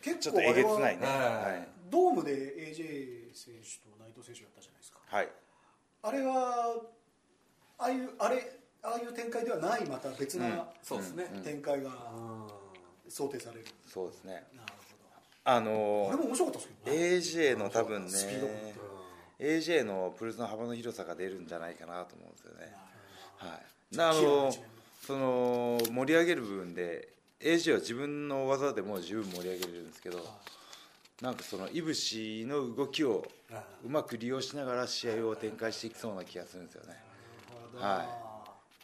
[0.00, 1.06] 結ちょっとえげつないね。
[1.06, 4.98] はいはい、ドームで AJ 選手と内藤選手やったじゃないですか。
[5.06, 5.28] はい、
[6.02, 6.76] あれは
[7.78, 11.94] ああいうあれああいう展開ではないまた別なそうですね、展開がうん。
[13.08, 14.44] 想定される、そうですね。
[14.54, 14.72] なる
[15.46, 18.48] あほのどあれも面白かったですけどね AJ の多分ねスピード
[19.38, 22.74] AJ のプルスの幅の広さが出るんじゃないかなと思うんですよね。
[23.36, 23.60] は
[23.92, 23.96] い。
[23.96, 24.52] なあのるほど
[25.06, 27.08] その盛り上げる部分で
[27.40, 30.18] AJ は自分の技でも十分盛り上げれるんですけど
[31.20, 33.22] なんかそのいぶしの動きを
[33.84, 36.96] うまく利用しながら試合を展開していきそうな気がするんですよね。
[37.78, 38.23] は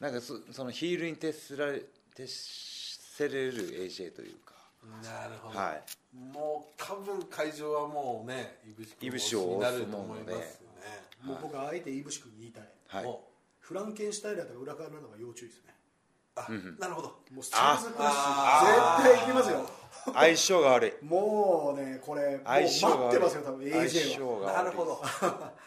[0.01, 1.83] なんかそそのヒールに徹すられ
[2.15, 4.55] 徹せれる AJ というか。
[5.03, 6.17] なるほど、はい。
[6.17, 10.43] もう多分会場はもうねいぶしいぶしをになると思いますよね。
[11.23, 12.65] もう僕はあえていぶし君に言いたい。
[12.89, 13.05] はい。
[13.05, 15.75] もフランケンシュタイナーとか裏側なのが要注意ですね
[16.79, 17.09] なるほど。
[17.33, 19.71] もうスチールズクラッシあュ絶対行きますよ。
[20.15, 21.05] 相性が悪い。
[21.05, 23.05] もうねこれもう相性が悪い。
[23.05, 23.91] 待ってますよ多分相 AJ は。
[23.91, 24.47] 性が悪い。
[24.47, 25.03] なるほど。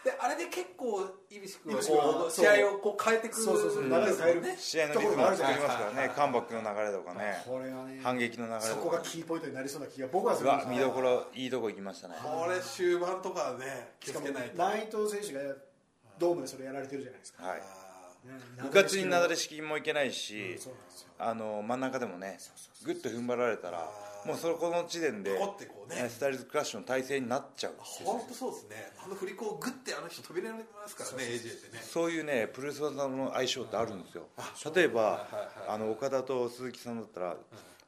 [0.04, 3.84] であれで結構いぶし君は試合をこう変えてくるそうそうそう。
[3.84, 6.12] 流れを変えるね試合のリズムを作りますからね。
[6.16, 7.42] カンバックの流れとかね。
[7.46, 8.00] これはね。
[8.02, 10.68] 反撃の流れそこがキーポイントになりそうな気が僕はすうるんですよ。
[10.70, 12.14] わ見どころいいとこ行きましたね。
[12.22, 14.56] これ終盤とかね気けないと。
[14.56, 15.54] 内藤選手が
[16.18, 17.62] ドームでそれやられてるじゃないですか、はい
[18.62, 20.58] 部活になだれ式もいけないし
[21.18, 22.38] あの真ん中でもね
[22.84, 23.90] グッと踏ん張られたら
[24.24, 26.08] もうそこの時点でね。
[26.08, 27.74] スタイルズクラッシュの体勢になっちゃう。
[27.74, 28.92] ー本当そうですね。
[29.04, 31.82] あの振り子をグッてあの人飛び出ますからね AJ ってね。
[31.82, 34.26] そういうねプロレス技の相性ってあるんですよ。
[34.74, 35.26] 例えば
[35.68, 37.36] あの岡田と鈴木さんだったら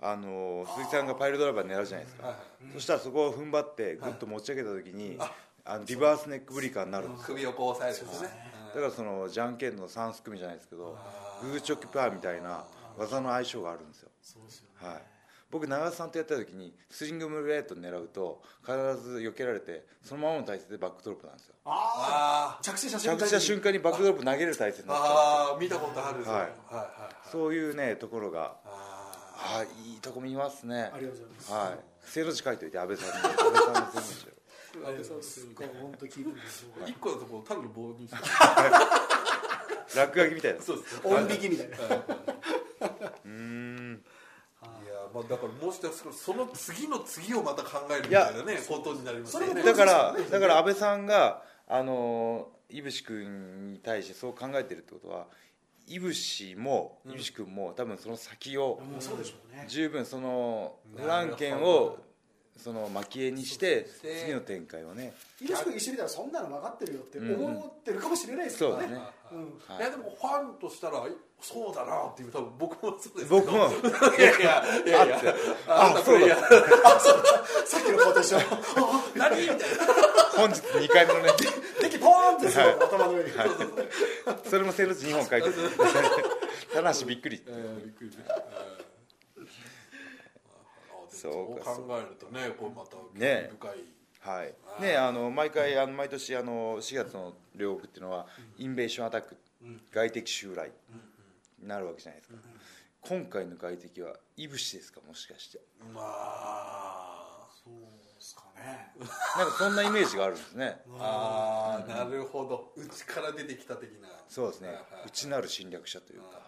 [0.02, 2.36] あの鈴木さんがパイルドライバー狙うじゃないですか。
[2.74, 5.16] そしたらそこを踏ん張ってグッと持ち上げた時に
[5.64, 7.26] あのリバースネックブリカーになるんですよ。
[7.28, 8.28] 首をこう押さえるんですね
[8.74, 10.96] だからそのじゃんけんの3すくみじゃないですけど
[11.42, 12.64] グーチョキパーみたいな
[12.98, 14.10] 技の相性があるんですよ。
[14.22, 14.88] そうですよね。
[14.88, 15.02] はい、
[15.50, 21.54] 僕長瀬さんとやった時にスリングムレート狙うと必ず避けられてそのままの体勢でバックドロップなんですよ。
[21.64, 23.20] あああ着地した瞬間に。
[23.20, 26.32] 着地した瞬間にバックドロップ投げる体勢になっちああ見たことあるはい。
[26.32, 26.40] はい
[26.74, 30.90] はいそういうねところがあはいいいとこ見ますね。
[30.94, 31.52] ありがとうございます。
[31.52, 31.78] はい。
[32.02, 33.14] 背の字書いといて安倍さんに。
[33.14, 34.35] 安倍さんの背の字
[34.82, 38.16] を安倍さんすっごい本当聞いてるんですよー一個のところただの棒にして。
[39.96, 40.62] 落書きみたいな。
[40.62, 41.00] そうです。
[41.04, 41.76] 音引きみたいな。
[41.76, 44.04] うーん。
[44.84, 49.62] いやまあだからもしかしたらその次の次をまた考えるみたいなねことになりますよね。
[49.62, 55.26] だからだから安倍さんがあのいぶし君に対してそう考えてるってことは
[55.86, 59.64] いぶしもいぶし君も多分その先をもうそうでしょうね。
[59.68, 61.98] 十分そのフランケンを
[62.58, 63.86] その蒔絵にして
[64.22, 65.14] 次の展開をね。
[65.38, 68.82] 君一緒にいたらそんなの分かってるよって思ってるかもしれないですけどね。
[68.82, 69.02] そうだね。
[69.32, 69.76] うん。
[69.78, 69.80] い。
[69.80, 71.04] やでもファンとしたら
[71.40, 73.40] そうだなっていう多分僕もそうですけど。
[73.40, 73.68] 僕も。
[74.16, 75.34] いやいやいやいや。
[75.68, 76.40] あんたプレイヤー
[77.66, 78.38] さっきの顔と一緒
[79.14, 79.64] 何みたいな。
[80.36, 81.30] 本日2回目のね。
[81.80, 83.30] 敵ポーンってする頭の上に。
[84.48, 85.54] それもセールス2本書いてる。
[86.74, 87.36] 棚橋びっくり。
[87.36, 87.46] びっ
[87.94, 88.16] くりね
[91.16, 93.50] そそう考えるとねこうまたね。
[93.58, 93.84] 深い。
[94.20, 94.54] はい。
[94.82, 98.26] ねあの毎回あの毎年あの4月の両国っていうのは
[98.58, 99.36] インベーションアタック
[99.92, 100.70] 外敵襲来
[101.60, 102.38] になるわけじゃないですか。
[103.02, 105.00] 今回の外敵はいぶしですか？
[105.06, 105.60] もしかして。
[105.94, 107.74] まあそう
[108.14, 108.92] ですかね。
[109.36, 110.80] なんかそんなイメージがあるんですね。
[110.98, 112.72] ああなるほど。
[112.76, 114.08] 内から出てきた的な。
[114.28, 114.76] そうですね。
[115.06, 116.40] 内なる侵略者というか。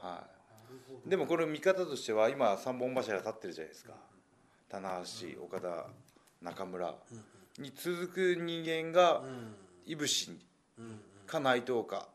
[0.00, 0.33] はい
[1.06, 3.92] でもこれ見方としては今3本柱立ってるじゃないですか。
[4.68, 5.02] 棚
[5.36, 5.86] 橋岡田
[6.42, 6.94] 中村。
[7.58, 9.22] に続く人間が
[9.86, 10.30] いぶし
[11.26, 12.08] か内藤か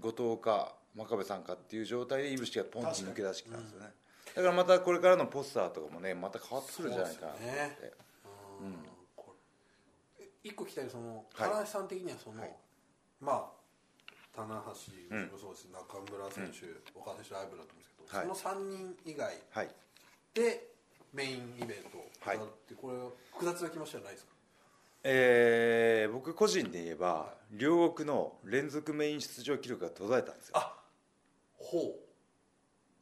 [0.00, 3.86] 後藤か真壁さんかっていう状態でいぶしがポンと抜け出してきたんですよね。
[4.34, 7.94] だからまたこれからのポスターとかもねまた変わってくるんじゃないかなと思って。
[8.24, 8.30] そ
[8.62, 8.74] うん。
[10.42, 11.48] 一個聞きたいそのはい。
[11.50, 12.56] 田中さん的にはその、はい。
[13.20, 13.59] まあ
[14.34, 16.66] 棚橋もそうですし、中村選手、
[16.98, 18.36] 岡田選手ライブだと思うんですけど、はい。
[18.36, 19.68] その3人以外はい。
[20.34, 20.68] で
[21.12, 22.36] メインイベントはい。
[22.38, 24.30] があって、これは複雑な気持ちじゃないですか？
[25.02, 30.58] えー僕個人で言えば両国の連続メイン出場記録が途絶えたんですよ。
[30.58, 30.76] あ
[31.56, 32.00] ほう。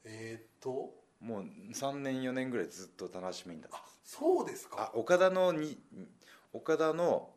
[0.04, 0.94] えー、っと？
[1.20, 3.78] もう3年4年ぐらいずっと棚橋メインだった。
[3.78, 4.90] あそうですか。
[4.94, 5.76] あ岡田のに
[6.52, 7.30] 岡田の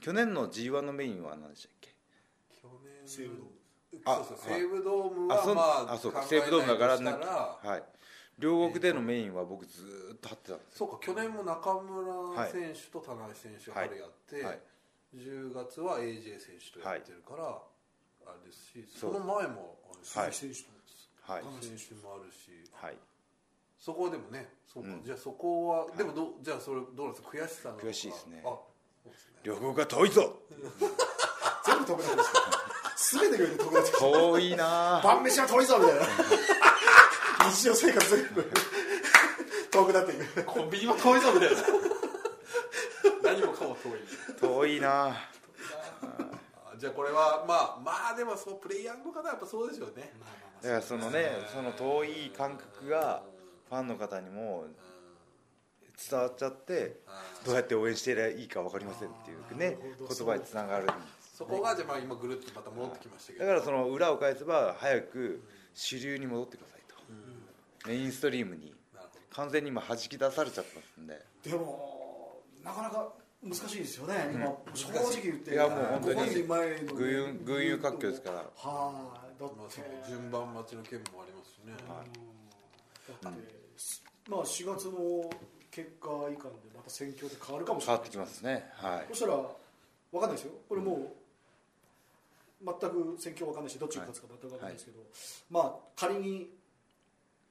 [0.00, 1.91] 去年の g 1のメインは何でしたっけ？
[3.06, 6.22] 西武ドームあそうそう西武ドームあそんはまああそうか。
[6.22, 7.82] 西武ドームだからなはい。
[8.38, 10.78] 両国でのメインは僕ずーっと張ってたんです。
[10.78, 14.60] そうか去年も中村選手と田中選手が春やって、はい。
[15.14, 17.44] 10月は AJ 選手とやってるから、
[18.26, 20.70] あれですしその前もあれですはい選手と
[21.32, 21.42] はい。
[21.60, 22.50] 選手もあるし。
[22.72, 22.96] はい。
[23.78, 25.02] そこはでもねそうか、うん。
[25.04, 27.28] じゃあそこは、でもどうじゃあそれどうなんですか？
[27.36, 27.86] 悔しさなのか。
[27.86, 28.42] 悔しいですね。
[28.46, 28.56] あ
[29.44, 30.34] 両国が遠いぞ。
[31.66, 32.32] 全部飛べないです
[33.10, 35.00] 全てが遠くなってきて遠いな。
[35.02, 36.06] 晩飯は遠いぞみたいな。
[37.50, 38.44] 日常生活が
[39.70, 40.44] 遠くなっていく。
[40.44, 41.62] コンビニも遠いぞみたいな。
[43.24, 44.40] 何もかも遠い。
[44.40, 45.06] 遠いな。
[45.08, 45.16] あ
[46.78, 50.12] じゃあこれはまあまあでもそうプレイヤーの方はやっぱそうでしょうね。
[50.62, 53.22] だからそのねその遠い感覚が
[53.68, 54.66] ファンの方にも
[56.10, 57.00] 伝わっちゃって
[57.44, 60.92] どうやって応援していればいいか分かりませんっていうね言葉につながるんで。
[61.20, 63.46] すそこがじゃあまあ今ぐるっとまた戻ってきましたけど。
[63.46, 65.42] だからその裏を返せば早く
[65.74, 67.88] 主流に戻ってくださいと。
[67.88, 68.74] メインストリームに。
[69.34, 71.18] 完全に今弾き出されちゃってますんで。
[71.44, 75.52] でもなかなか難しいですよね、今正直言って。
[75.52, 75.54] い。
[75.54, 76.42] やもう本当に
[76.86, 78.36] 群雄群雄割拠ですから。
[78.36, 78.42] は
[79.28, 81.72] いだど、まあ、ってその順番待ちの件もありますしね、
[83.22, 83.44] だって、
[84.28, 85.30] まあ4月の
[85.70, 87.96] 結果以下でまた戦況で変わるかもしれない。
[87.96, 88.70] 変わってきますね。
[88.74, 89.06] はい。
[89.08, 89.36] そしたら
[90.12, 90.52] 分かんないですよ。
[90.68, 91.21] これもう
[92.64, 95.02] 全く戦況分かんないしどっちが勝つか全く分かんないですけど、
[95.50, 96.50] まあ仮に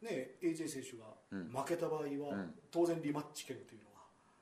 [0.01, 1.49] ね AJ 選手がうん。
[1.51, 2.53] 負けた場合は、ん。
[2.71, 3.81] 当然リマッチ権という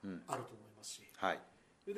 [0.07, 0.25] のうん。
[0.25, 1.39] があると思いますし、はい。
[1.85, 1.95] でい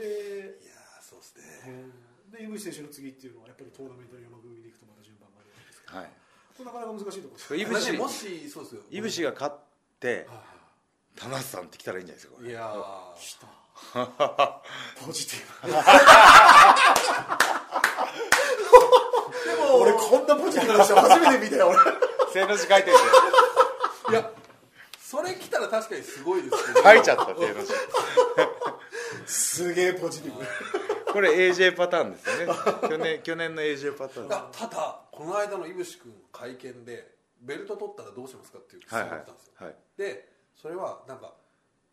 [0.68, 1.86] やーそうですね。
[2.32, 6.02] で井口選手の次っていうのはやっぱりトーナメントの山組でいくとまた順番があるわけですから。
[6.02, 6.10] はい。
[6.58, 8.82] これなかなか難しいところですこれ井まあね口もしそうですよ。
[8.92, 9.56] 井口が勝っ
[10.00, 10.44] ては
[11.16, 12.48] 田中さんって来たらいいんじゃないですかこれ。
[12.48, 13.48] いいやー来た。
[15.06, 15.72] ポジティブ
[19.76, 21.78] 俺こんなポジティブな人初めて見たよ俺。
[22.34, 22.98] 正の字書いてる
[24.12, 24.32] いや
[25.00, 26.84] それ来たら確かにすごいですけど。
[26.84, 27.74] 書いちゃった正の字。
[29.26, 30.46] すげえポジティブ。
[31.12, 32.54] これ AJ パターンですよね。
[32.88, 34.34] 去年去年の AJ パターン。
[34.34, 39.76] あただこの間の井口君会見でベルト取ったらどうしますかっていう質問ったんですよ、はい。
[39.98, 41.34] でそれはなんか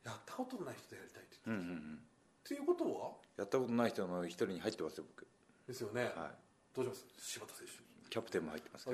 [0.05, 1.99] やったことのない人とやりたいって言ってうんうんうん。
[1.99, 2.01] っ
[2.47, 5.27] ていうことはやったことない人の一人に入ってますよ僕。
[5.67, 6.13] ですよね、はい
[6.75, 7.05] どうします？
[7.19, 7.73] 柴田選手。
[8.11, 8.89] キャプテンも入ってます。
[8.89, 8.93] あ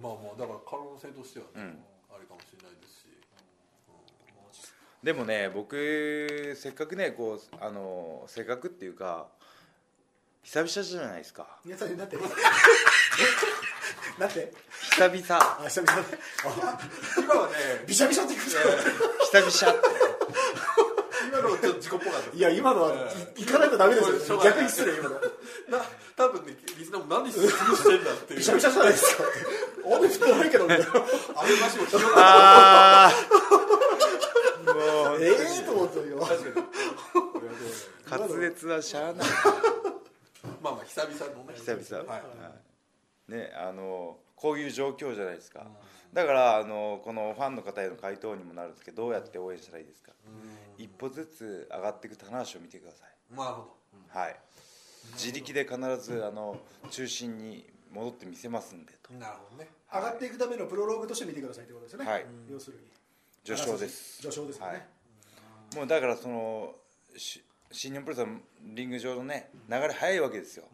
[0.00, 1.84] まあまあだから可能性としてはね、うん。
[2.14, 3.06] あれかもしれないですし。
[5.02, 9.28] でもね僕せっかくねこうあのせっかくっていうか
[10.42, 11.60] 久々じゃないですか。
[11.64, 12.16] 皆さんになって。
[14.18, 14.52] なん て。
[14.92, 15.42] 久々。
[15.42, 15.92] あ久々。
[17.22, 17.54] 今はね
[17.86, 19.88] びしゃびしゃって言う久々って。
[19.88, 19.95] 今
[21.46, 22.36] のはちょっと自己っぽかった。
[22.36, 22.92] いや今のは
[23.36, 24.40] 行かないとダメですよ。
[24.42, 25.14] 逆に失礼今の。
[25.14, 25.20] な
[26.16, 27.54] 多分ねリスナーも何するし
[27.88, 28.38] てんだっていう。
[28.38, 29.24] びしゃびしゃじゃないですか。
[29.84, 30.66] 雨降ってないけど。
[30.66, 30.78] ねあ
[31.46, 33.12] れなしも広がああ
[34.66, 36.60] もうええと思ったよ確か
[38.18, 38.26] に。
[38.28, 39.26] 滑舌はしゃあない。
[40.62, 41.54] まあまあ久々のね。
[41.54, 43.32] 久々はい。
[43.32, 45.66] ねあのこういう状況じゃないですか。
[46.12, 50.12] だからあのこのファンの方への回答にもなるんですけどどうやって応援したらいいですか？
[50.78, 53.36] 一歩ずつ上がっていく棚橋を見てください。
[53.36, 53.76] なるほ
[54.08, 54.36] はい。
[55.12, 56.58] 自力で必ずあの
[56.90, 58.92] 中心に戻ってみせますんで。
[59.02, 59.70] とどなるほどね。
[59.92, 62.10] 上がっていくためのプロローグとして見てくださいってことですよね。
[62.10, 62.26] はい。
[62.50, 62.82] 要するに。
[63.44, 64.20] 序章です。
[64.20, 65.76] 序章ですよね、はい。
[65.76, 66.74] もうだからその
[67.16, 68.40] し新日本プロレスの
[68.74, 70.64] リング上のね流れ早いわけですよ、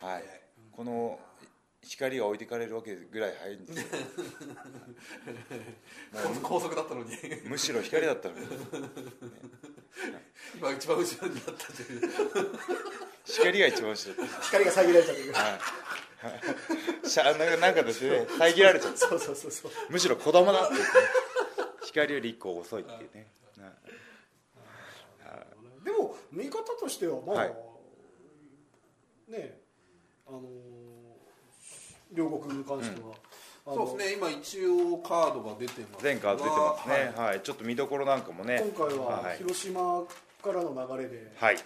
[0.00, 0.24] はい。
[0.72, 1.18] この
[1.84, 3.86] 光が置いてかれるわけぐらい早いんですよ。
[6.42, 7.16] 高速だったのに。
[7.44, 8.46] むしろ光だったのに。
[10.56, 12.00] 今一番後ろになったという。
[13.24, 14.24] 光が一番後ろ。
[14.42, 15.34] 光が遮られちゃってる
[17.08, 18.26] しゃなんかなんかですね。
[18.38, 18.98] 遮られちゃった。
[18.98, 19.72] そうそうそうそう。
[19.90, 21.06] むしろ子供だって言ってね。
[21.82, 23.32] 光より一個遅いっていうね。
[23.58, 23.72] は
[25.82, 25.84] い。
[25.84, 27.56] でも見方としてはまあ、はい。
[29.28, 29.60] ね
[30.28, 30.91] あのー
[32.14, 33.14] 両国に関しては、
[33.66, 34.16] あのそうですね。
[34.16, 36.04] 今一応カードが出てます。
[36.04, 37.12] 前回出てますね。
[37.16, 38.62] はいはい、ちょっと見どころなんかもね。
[38.74, 39.38] 今回ははい。
[39.38, 40.04] 広島
[40.42, 41.58] からの流れで、はい。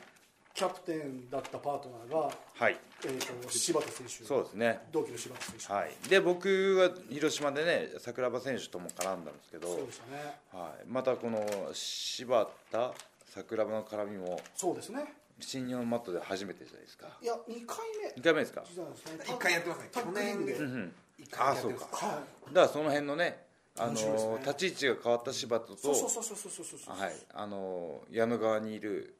[0.54, 2.78] キャプテンだったパートナーが、はい。
[3.04, 4.24] えー、と柴田選手。
[4.24, 4.80] そうですね。
[4.92, 6.08] 同期の柴田選手、はい。
[6.08, 9.68] で僕は広島でね桜庭選手とも絡んだんですけど。
[9.68, 10.38] そうでしたね。
[10.52, 12.92] はい、またこの柴田
[13.26, 14.40] 桜庭の絡みも。
[14.54, 17.06] そうですね新日本マットで初めてじゃないですか。
[17.20, 18.20] いや2回目。
[18.20, 18.62] 2回目ですか？
[18.68, 19.88] 実はですね一回やってますね。
[19.92, 20.92] 去年うんうん。
[21.18, 21.84] 一回やってます。
[21.84, 23.46] あそうはだからその辺のね
[23.78, 24.30] あ面白いですね。
[24.32, 29.14] の立ち位置が変わった柴田といそうそうそうそうそうそうそうはいあの矢野側にいる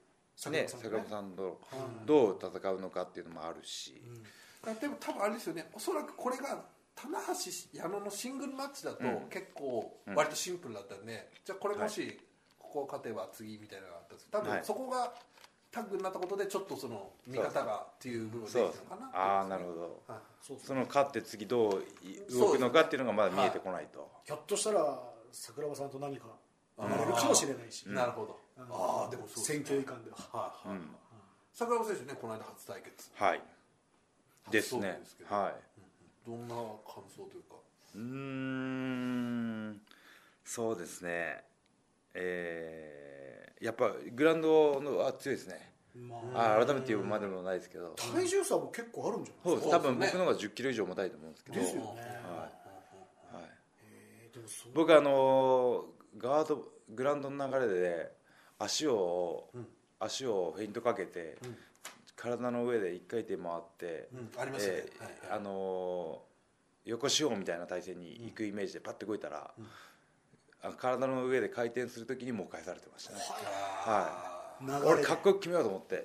[0.51, 1.61] ね桜庭さんと
[2.05, 4.01] どう戦うのかっていうのもあるし、
[4.81, 6.65] でも多分あれですよねおそらくこれが
[6.95, 12.19] 棚橋矢野のシングルマッチだとうん結構割とシンプルだったんで、じゃあこれもし
[12.59, 15.15] ここ勝てば次みたいなのがあったんですけど多分はいそこが
[15.77, 18.67] タッグになったことでちょっとその見方がっていう部分で
[19.13, 20.03] ああなるほど。
[20.09, 20.21] はい。
[20.65, 24.99] その勝って次どうい動くのかっていうのがまだ見えてこないと、ひょっとしたら
[25.31, 26.25] 桜庭さんと何か
[26.79, 27.85] 生まれるかもしれないし。
[27.91, 28.41] なるほど。
[28.71, 29.57] ああでもそうですね。
[29.57, 30.89] 選挙以下でははいはい、うん。
[31.53, 33.11] 桜庭選手ねこの間初対決。
[33.15, 33.43] はい。
[34.51, 35.03] ですね。
[35.29, 35.55] はい。
[36.27, 37.57] どんな感想というか？
[37.97, 39.81] うーん。
[40.45, 41.45] そうですね。
[42.15, 43.26] えー
[43.61, 45.73] やっぱグラウンドのは強いですね。
[45.95, 46.61] まあ。
[46.61, 47.95] あ改めて言うまでもないですけど。
[48.13, 49.71] 体重差も結構あるんじゃないそうです。
[49.71, 51.61] 多分僕の方が1 0キロ以上重たいと思うんですけど。
[51.61, 51.87] ですよね。
[51.87, 52.49] は
[53.41, 53.43] い。
[53.85, 54.73] えーでもそう。
[54.75, 55.85] 僕あの
[56.19, 58.13] ガードグラウンドの流れで
[58.59, 59.51] 足を、
[59.99, 61.37] 足をフェイントかけて、
[62.15, 64.31] 体の上で一回転回って、うん。
[64.41, 64.85] ありましたね。
[64.87, 66.23] えーはいあの
[66.87, 69.63] 横四方みたいな体勢に行くイメージでパッて動いたら、あ
[70.79, 73.19] 体の上で回転するときにもう返されてましたね、
[73.87, 74.57] あ。
[74.61, 74.87] 流れで。
[74.87, 76.03] 俺かっこよく決めようと思ってうん。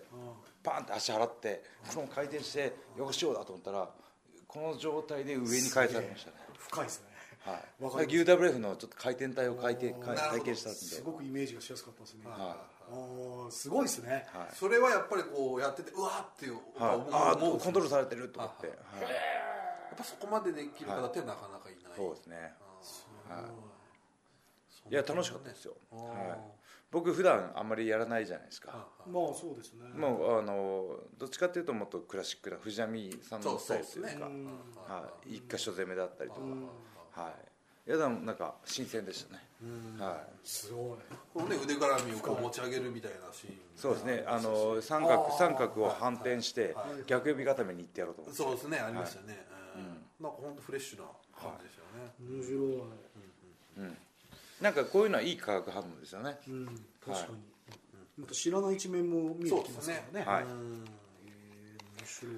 [0.63, 3.89] パンって足払ってその回転して横四方だと思ったら
[4.47, 6.37] この状態で上に返されましたね。
[6.57, 7.11] 深いですね。
[7.43, 7.53] は
[8.03, 12.25] い、UWF のちょっと回転体を回転体験したんで、すごくイメージがしやすかったですね。
[12.25, 12.57] は
[12.91, 14.27] おーすごいですね。
[14.31, 14.55] はい。
[14.55, 16.55] それはやっぱりこうやっててうわーっていう。
[16.77, 17.01] はい。
[17.11, 19.01] ああコントロールされてると思って、ははい。
[19.03, 19.09] や
[19.95, 22.53] っぱそこまでできる方ってなかなかいない、そうですね。
[23.29, 23.43] あはい。
[23.45, 23.47] ー
[24.89, 26.39] いや楽しかったですよ、はい、
[26.91, 29.87] 僕普段あんまりやらないじゃないですか、あまあそうですね。
[29.95, 34.09] もうあのどっちかっていうともっとクラシックな藤波さんのスタイルというか。
[34.09, 34.45] ねうん。
[34.93, 36.67] はい、一箇所攻めだったりとか、うん。
[37.11, 37.89] はい。
[37.89, 39.39] いやでもなんか新鮮でしたね、
[39.97, 40.97] はすごい。
[41.33, 44.23] このね腕絡みをこう持ち上げるみたいなシーンいそうですね。
[44.27, 45.37] あの三あ角ー。
[45.37, 46.91] 三角を反転してはい。
[46.91, 47.03] はい。
[47.07, 48.37] 逆指固めに行ってやろうと思って。
[48.37, 48.79] そうですね。
[48.79, 50.25] ありましたね、うん。
[50.25, 51.05] なんか本当フレッシュな
[51.39, 52.81] 感じでしたよね、面白い。
[53.77, 53.97] うん
[54.61, 56.37] なんかこういうのはいい化学反応ですよね。
[56.47, 56.65] うん
[57.03, 57.37] 確かに。
[58.17, 60.25] また知らない一面も見えてきますからね。
[60.25, 60.43] はい。
[60.43, 61.01] えー
[62.01, 62.35] 面白い。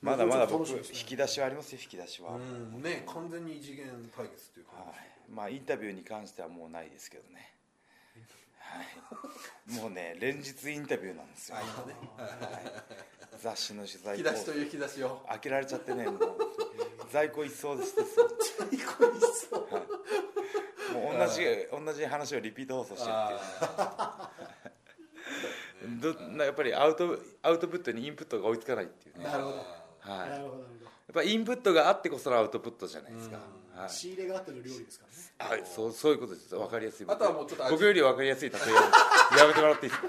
[0.00, 2.82] まだまだ僕引き出しはありますよ引き出しは、うん。
[2.82, 3.86] ね完全に異次元
[4.16, 7.52] 対決というか、はい、まあインタビューに関してはもうないですけどね、
[8.58, 11.94] はい、もうね 連日インタビューなんですよ、あ今ね。
[13.38, 15.22] 雑誌の取材引き出しという引き出しを。
[15.28, 16.18] 開けられちゃってねもう。
[17.12, 18.04] 在庫一掃ですよ。
[19.70, 19.91] はいもう
[21.18, 21.44] 同じ
[21.86, 23.32] 同じ話をリピート放送してるって
[25.86, 25.98] いうね。
[26.00, 29.56] どなやっぱりアウトアウトプットにインプットが追いつかないっていうね、なるほど。
[29.56, 29.62] は
[30.16, 30.68] い、やっなるほどなる
[31.08, 33.42] ほぱインプットがあってこそのアウトプットじゃないですか、は
[33.86, 33.88] い。
[33.88, 35.06] ど仕入れがあっての料理ですか
[35.40, 35.56] らね。
[35.62, 36.48] はい、そうそういうことです。
[36.54, 37.06] 分かりやすい。
[37.08, 38.64] あとはもうちょっと味僕より分かりやすい例えを。
[39.38, 40.00] やめてもらっていいです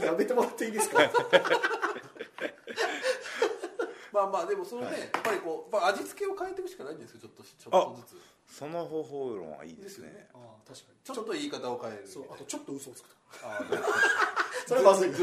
[0.00, 0.04] か？
[0.04, 0.98] やめてもらっていいですか？
[4.12, 8.20] まあまあでもそのね、やっぱりこう、まあ、味付けを変えていくしかないんですよちょっとちょっとずつ
[8.56, 10.08] その方法論はいいですね。
[10.08, 10.28] ですよね。
[10.34, 11.14] ああ確かに。
[11.14, 13.82] ちょっと言い方を変えるそうあとちょっと嘘をつくとあー
[14.68, 15.10] それまずい。
[15.10, 15.14] は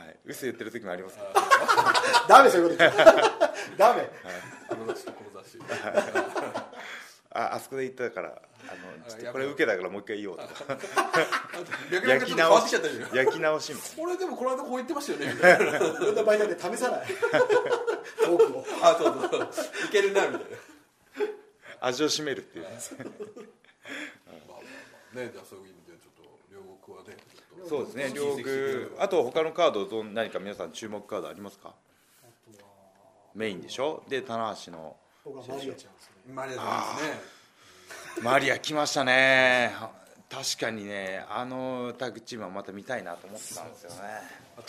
[0.00, 0.16] い。
[0.24, 1.28] 嘘言ってる時もありますけど
[2.28, 3.04] ダメそういうこと言っちゃ
[3.76, 4.10] ダメ。
[4.70, 5.58] あの雑誌とこの雑誌
[7.36, 10.44] ああそこで言ったからあのちょっとこれ受けたからもう一回言おうと。
[10.46, 10.78] か
[11.90, 15.78] 逆に焼き直してきちゃったじゃん焼き直しみたいな俺でもこの間こう言ってましたよねみたいな。
[15.80, 17.06] こんな場合なんで試さない。
[18.24, 18.64] トークを。
[18.82, 19.86] あそうそう。
[19.86, 20.56] いけるなみたいな
[21.86, 22.64] 味を占めるっていう。
[22.64, 24.60] ねまあまあま
[25.14, 26.22] あねじゃあそういう意味でちょっと
[26.52, 27.16] 両国はね
[27.68, 31.74] そうですね両軍あと他のカードどん何か皆さん注目カードありますか？
[33.34, 34.02] メインでしょ？
[34.08, 34.96] で棚橋の。
[35.24, 36.34] 僕はマリアちゃんですね。
[36.34, 36.62] マリアさ
[36.94, 38.22] んですね。
[38.22, 39.72] マリア来ましたね。
[40.30, 43.96] 確かにねあのタッグチームはまた見たいなと思ってたんですよね。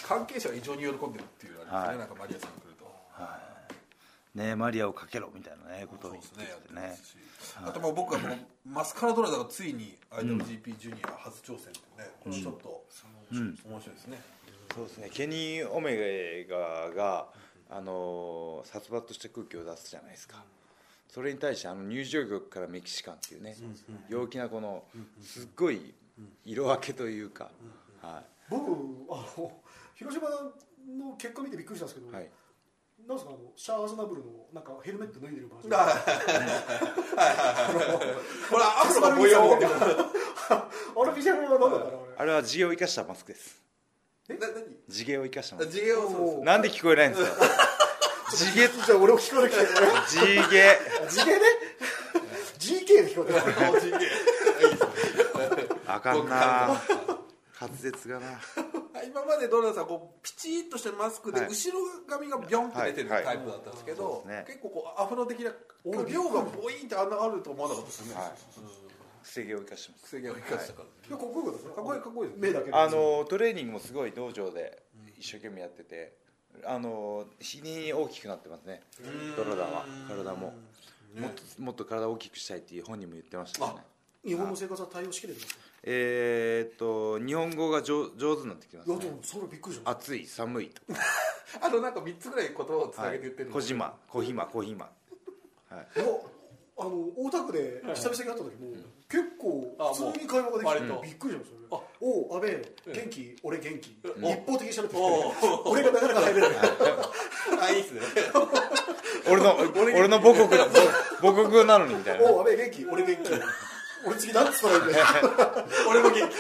[0.04, 2.86] 関係者が異常に喜んでるっていうのがありますね、なんかマリアさんが来ると
[4.36, 6.82] ねマリアをかけろみたいなねことを言ってきてね。
[6.82, 6.98] ね
[7.64, 12.84] あとまあ僕はこのマスカラドラダがついに IWGP ジュニア初挑戦ってねこれちょっと
[13.32, 14.22] 面白いですね、
[14.74, 15.10] そうですね。
[15.12, 17.28] ケニー・オメガが、
[17.70, 20.44] あのー殺伐とした空気を出すじゃないですか、
[21.10, 23.56] それに対してあの入場曲からメキシカンっていうね、
[24.10, 24.84] 陽気なこの
[25.22, 25.94] すっごい
[26.46, 27.50] 色分けというか、
[28.02, 28.64] は僕
[29.10, 29.52] あの
[29.96, 32.30] 広島の結果見てびっくりしたんですけど、いはい、
[33.08, 35.74] なんですかあのシャアーズナブルのなんかヘルメット脱いでるバージョン。
[35.80, 35.86] あ
[38.50, 39.60] これアフロが模様あ
[41.06, 43.62] れビジュアルは何だったのあれは地毛を生かしたマスクです。
[44.28, 44.40] 何？
[44.90, 47.46] 地毛を生かしたマス地毛をなんで聞こえないんですか？
[48.36, 50.26] 地毛じゃあ俺を聞こえなきゃいけない地毛
[51.10, 51.40] 地毛ね
[52.58, 53.40] GK で聞こえて
[55.88, 56.82] あかんな。
[57.62, 58.40] 滑舌がな
[59.08, 61.50] 今までドラナさんこうピチッとしたマスクではい。
[61.50, 63.24] 後ろ髪がビョンって出てるはい。
[63.24, 64.46] タイプだったんですけど、そうですね。
[64.48, 65.52] 結構こうアフロ的な
[66.08, 68.32] 量がボインってあんなあると思わなかったですよね、はい。
[69.24, 70.04] 癖毛を生かしてます。
[70.06, 71.12] 癖毛を生かしたから、い。
[71.12, 72.36] やかっこよかったですねかっこいいかっこいいで。
[72.36, 72.74] す目だけで。
[72.74, 74.84] あのトレーニングもすごい道場で
[75.18, 76.14] 一生懸命やってて、
[76.66, 78.82] あの日に大きくなってますね。
[79.36, 79.86] ドラダは。
[80.08, 80.54] 体も。
[81.16, 83.74] もっともっと体を大きくしたいっていう本人も言ってましたね。
[84.26, 85.62] 日本の生活は対応しきれてますか？
[85.88, 88.96] えー、っと日本語が上上手になってきますね。
[88.96, 90.82] いやでもそれびっくりしまし暑い寒いと。
[91.62, 94.86] あのなんか3つぐらい言葉をつなげて言ってるの小島小島小島
[95.70, 95.88] はい。
[96.78, 98.52] あの大田区で久々に会った時も
[99.08, 101.76] 結構あ普通に会話ができてびっくりしましたよあ。
[101.76, 102.52] ねおう安倍
[102.96, 103.36] 元気？
[103.44, 103.88] 俺元気。
[103.92, 106.52] 一お方的に喋ってきおて俺がなかなか入れない。
[107.62, 108.02] あいいっすね。
[109.30, 110.66] 俺の俺の母国の
[111.22, 112.30] 母国なのにみたいな。
[112.32, 112.86] おう安倍元気？
[112.88, 113.30] 俺元気
[114.06, 115.06] 俺次何つったらいいんだよ。
[115.90, 116.36] 俺も元気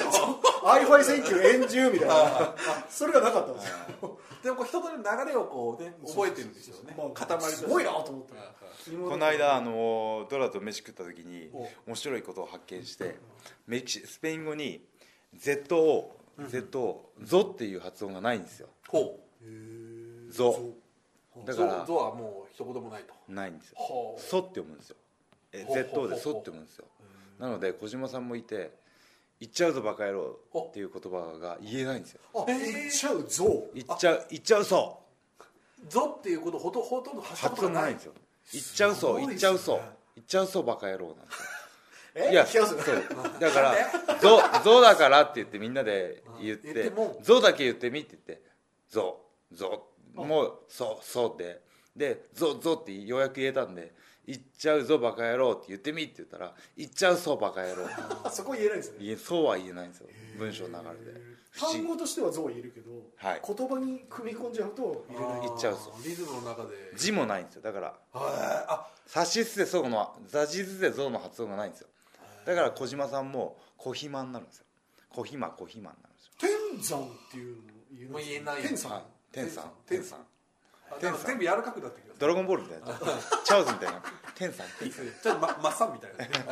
[0.65, 2.55] i5 選挙円中みたいな。
[2.89, 4.19] それがなかったんですよ。
[4.43, 6.95] でもこう人との流れをこうね覚えてるんですよね。
[6.97, 8.33] まあ塊すごいなと思って
[9.09, 13.15] この間あのドラと飯食った時にお面白いことを発見して
[13.65, 14.85] メキシスペイン語に
[15.35, 16.09] ZO
[16.39, 18.69] ZO ゾっていう発音がないんですよ。
[18.87, 19.19] ほ
[20.29, 23.13] ゾうだからゾゾはもう一言もないと。
[23.27, 23.77] ないんですよ。
[24.19, 24.95] ソって読むんですよ。
[25.53, 25.75] えほう。
[25.75, 26.05] ほうほう。
[26.05, 26.85] ZO でソって読むんですよ
[27.39, 28.71] なので小島さんもいて
[29.39, 32.21] 「言っちゃうぞバカ野郎」っていう言葉が言えないんですよ。
[32.33, 33.63] あ言っちゃうぞ。
[33.73, 34.99] 言っちゃう言っちゃうそ
[35.89, 37.93] ゾっていうことほとほとんど発音がない。
[37.93, 38.13] んですよ。
[38.53, 41.45] 言っちゃうそすごい言っちゃうそですね言っちゃうそバカ野郎なんですよ
[42.15, 42.31] え？
[42.31, 42.77] いやそう。
[43.39, 43.75] だから
[44.21, 48.43] 「ゾ」ゾだからって言ってみんなで言って言っても「ゾ」だけ言ってみって言って
[48.89, 49.19] 「ゾ」
[49.51, 51.61] 「ゾ」もう「そう」「そう」で。
[51.95, 53.93] で「ゾ」「ゾ」ってようやく言えたんで
[54.27, 57.87] 「言っちゃうぞバカ野郎」って言ってみって言ったら「言っちゃうそうバカ野郎」
[58.23, 58.97] あ そこ言えないんですね。
[59.01, 60.07] 言えそうは言えないんですよ。
[60.37, 61.35] 文章の流れで。
[61.57, 63.41] 単語としてはゾウ言えるけど、はい。
[63.45, 65.41] 言葉に組み込んじゃうと言えない。
[65.41, 65.93] 言っちゃうぞ。
[66.03, 66.91] リズムの中で。
[66.95, 67.61] 字もないんですよ。
[67.61, 67.95] だからはい
[68.67, 71.87] あ「さしすせそう」の「ざしすせそう」の発音がないんですよ。
[72.45, 74.65] だから小島さんも「小暇」になるんですよ
[75.09, 76.31] 「小暇小暇」になるんですよ。
[76.73, 77.61] 天山っていうの
[77.91, 79.03] 言えないもう言えない天山、はい。
[79.31, 80.23] 天さん天さんあ
[80.99, 81.25] 天さん。
[81.27, 82.87] 全部柔らかくなってきますドラゴンボールみたいな。
[83.43, 84.01] チャオズみたいな。
[84.35, 84.67] 天さん。
[84.83, 85.11] いいですね。
[85.21, 86.29] ちょっとまマッサンみたいなね。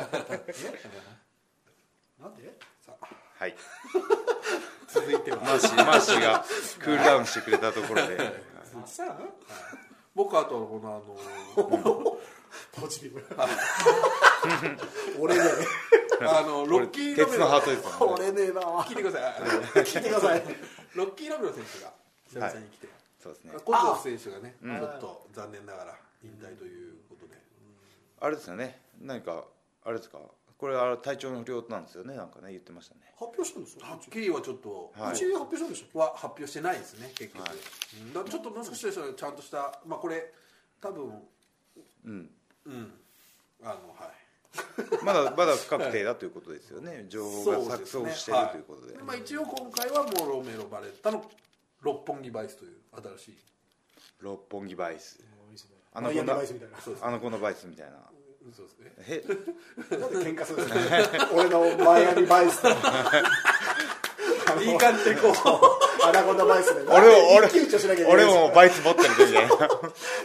[2.20, 2.52] なんで？
[2.84, 3.06] さあ。
[3.38, 3.56] はい。
[4.88, 5.36] 続いては。
[5.38, 6.44] マーシーマーシーが
[6.78, 8.16] クールダウンしてくれたところで。
[8.74, 9.30] マッサン
[10.14, 11.16] 僕あとこのあの
[12.80, 13.24] ポジティブ。
[15.18, 15.42] 俺ね。
[16.20, 18.42] あのロッキーロメ鉄のハートロ俺ね。
[18.44, 18.60] えな。
[18.82, 19.28] 聞いてくださ
[19.80, 19.84] い。
[19.84, 20.42] 聞いてください。
[20.94, 21.92] ロッキーロメロ選手が
[22.28, 22.88] 久々に来て、
[23.24, 23.52] そうですね。
[24.02, 24.76] 選手がね、うん。
[24.76, 27.40] ちょっと残念ながら引退ということで、
[28.20, 28.78] あれですよね。
[29.00, 29.44] 何か
[29.82, 30.18] あれですか？
[30.58, 32.14] これあれ体調の不良なんですよね。
[32.14, 33.00] なんかね言ってましたね。
[33.18, 33.80] 発表したんですよ。
[33.86, 35.12] はっきりはちょっと、はい。
[35.12, 38.30] うち発表したんでしょは発表してないですね結局、はい。
[38.30, 40.32] ちょっともしかしたらちゃんとしたまあこれ
[40.82, 41.22] 多分
[42.04, 42.30] うん。
[42.66, 42.92] うん。
[43.62, 44.24] あのはい。
[45.04, 47.06] まだまだ不確定だということですよね。
[47.08, 51.24] 情報が錯綜しているということでまあ、一応今回はもうロメロバレッタの
[51.84, 52.72] 六本木バイスという
[53.18, 53.38] 新しい。
[54.20, 55.20] 六本木バイス。
[55.92, 56.80] あのマイアミこんなバイスみたいな。
[56.80, 57.04] そうです。
[57.06, 57.92] あの子のバイスみたいな。
[58.54, 58.92] そうですね。
[58.98, 60.78] へなんで喧嘩するんです
[61.18, 61.30] か？
[61.32, 62.68] 俺のマイアミバイスと
[64.62, 65.34] いい感じでこう。
[66.06, 69.58] アナコンダバイスで俺も俺一騎打ちをしなきゃいけない俺もバイス持ってるみたいな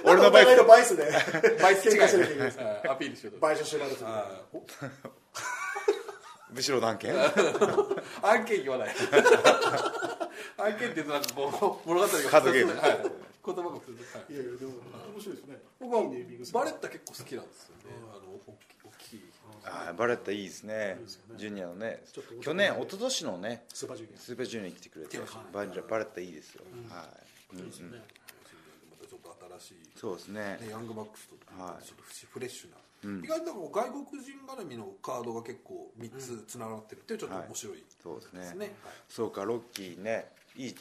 [0.03, 1.05] 俺のバイスバイスで
[1.61, 4.59] バイス喧嘩しなきゃいけないアピールしようと買収してもらうとあー
[6.53, 7.13] 後ろの案件
[8.21, 8.95] 案件言わない
[10.59, 12.99] 案件ってなんかこう物語がカードゲームはい
[13.45, 14.73] 言葉が複雑はいいやいやでも
[15.15, 16.03] 面白いですね僕は
[16.53, 19.23] バレッタ結構好きなんですよねあの大きい
[19.65, 20.97] あーバレッタいいですね。
[21.35, 22.01] ジュニアのね。
[22.41, 25.19] 去年一昨年のねスーパージュニアスーパージュニアに来てくれて
[25.51, 26.63] バレッタいいですよ。
[26.89, 27.03] は
[27.53, 27.55] い。
[27.55, 27.65] うんうん。
[27.65, 27.69] ま
[29.01, 30.57] たちょっと新しいそうですね。
[30.61, 31.83] ね、ヤングバックスとはい。
[31.83, 33.23] ちょっとフレッシュな、うん。
[33.23, 37.83] 意外と外国人絡みのカードが結構3つつながってるっていうちょっと面白い。
[38.01, 38.75] そうですね。
[39.09, 40.75] そうかロッキーねいい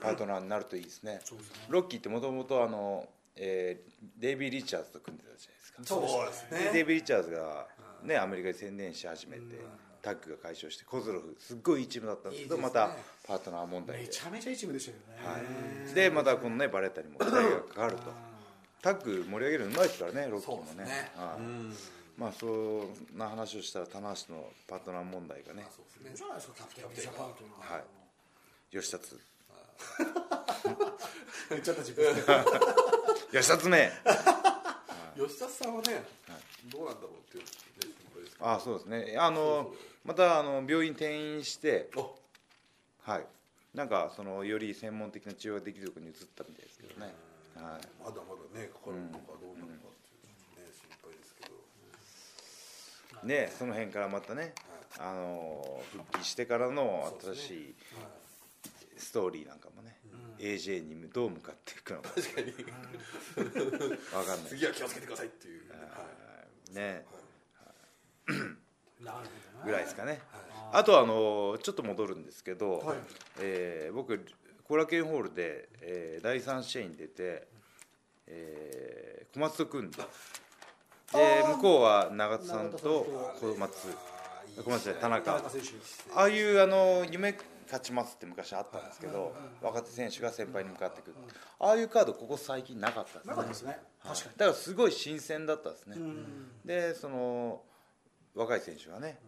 [0.00, 1.20] パートナーになるといいですね。
[1.22, 1.40] すね。
[1.68, 5.82] ロッキーってもともとあの、えーデイビー・リチャーズと組んでたじゃないですか。
[5.84, 6.58] そうですね。
[6.70, 7.66] でデイビー・リチャーズが、
[8.02, 9.42] ね、アメリカで宣伝し始めて、
[10.02, 12.80] タッグが解消してコズロフすっごいいいチームだったんですけどいいですね。
[12.80, 12.96] また
[13.26, 14.02] パートナー問題で。
[14.02, 15.26] めちゃめちゃいいチームでしたよね。
[15.26, 18.02] はい、でまたこのねバレッタにも期待がかかると。
[18.82, 20.86] タッグ盛り上げるのうまいですからねロッキーもね。
[22.18, 25.64] まあそんな話をしたら棚橋のパートナー問題がね。
[25.70, 26.10] そうですね。
[26.14, 27.74] じゃないですかキャプテンオブジャパンというのは。
[27.76, 28.01] はい
[28.72, 29.16] 吉達。
[31.50, 32.14] 言っちゃった自分。
[32.14, 32.22] で
[33.38, 33.92] 吉達め
[35.14, 36.02] 吉田さんはね、
[36.70, 37.44] どうなんだろうっていう
[38.40, 39.16] あそうですね。
[39.18, 42.18] あのまたあの病院転院してお。
[43.02, 43.26] はい。
[43.74, 47.14] なんかそのより専門的な治療ができるところに移ったみたいですけどね。
[47.54, 47.80] はい。
[48.02, 51.48] まだまだねかかるのかどうなのかっていうね心配ですけ
[53.20, 53.26] ど。
[53.26, 54.54] ねその辺からまたね
[54.98, 57.74] あの復帰してからの新しい
[59.02, 59.98] ストーリーなんかもね
[60.38, 62.08] AJ にどう向かっていくのか。
[62.10, 62.52] 確かに。
[62.52, 64.38] 分かんない。
[64.48, 65.76] 次は気をつけてくださいっていう、は
[66.72, 66.74] い。
[66.74, 67.04] ね。
[69.64, 70.20] ぐらいですかね、
[70.72, 72.96] ああとあのちょっと戻るんですけど、はい。
[73.40, 74.18] えー僕
[74.68, 77.46] 後楽園ホールで、えー第3試合に出て、
[78.26, 82.78] えー小松と組んでで向こうは長田さんと。
[83.40, 83.72] 小松。
[84.64, 85.36] 小松じゃない田中。
[85.36, 87.34] ああいうあの夢
[87.72, 91.14] 勝ちますって昔あったんですけど若手選手が先輩に向かってくる
[91.58, 93.30] ああいうカードここ最近なかったですね。
[93.30, 93.68] なかったですね。
[93.70, 94.14] はい。
[94.14, 95.96] 確かだからすごい新鮮だったですね。
[95.96, 96.26] にうん
[96.66, 97.62] でその
[98.34, 99.18] 若い選手がね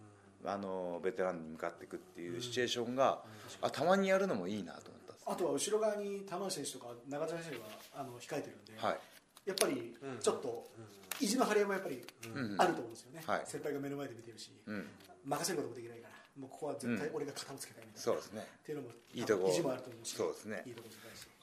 [0.45, 3.23] あのベテランに向かっていくっていうシチュエーションが
[3.63, 7.65] あたまにやるのもいいなと思ったんですあとは後ろ側に玉橋選手とか長田選手が
[7.97, 8.99] あの控えてるんで、はい。
[9.47, 10.69] やっぱりちょっと
[11.19, 12.61] 意地の張り合いもやっぱりうん。
[12.61, 13.43] あると思うんですよね、はい。
[13.47, 14.87] 先輩が目の前で見てるし、うん。
[15.25, 18.43] 任せることもできないからもうここは絶対俺が肩をつけたいみたいな、そうですね。
[18.43, 19.49] っていうのもいいとこ。
[19.49, 20.16] 意地もあると思うし。
[20.16, 20.62] そうですね。
[20.66, 20.89] いいとこ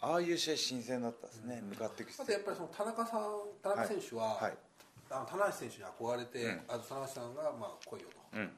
[0.02, 1.62] ああいう試合新鮮だったですね。
[1.62, 3.22] 向かっていくあとやっぱりその田中さん
[3.62, 4.54] 田中選手は、はい。
[5.12, 6.62] あの棚橋選手に憧れて、うん。
[6.68, 8.52] あと棚橋さんがまあ来いよと、うん。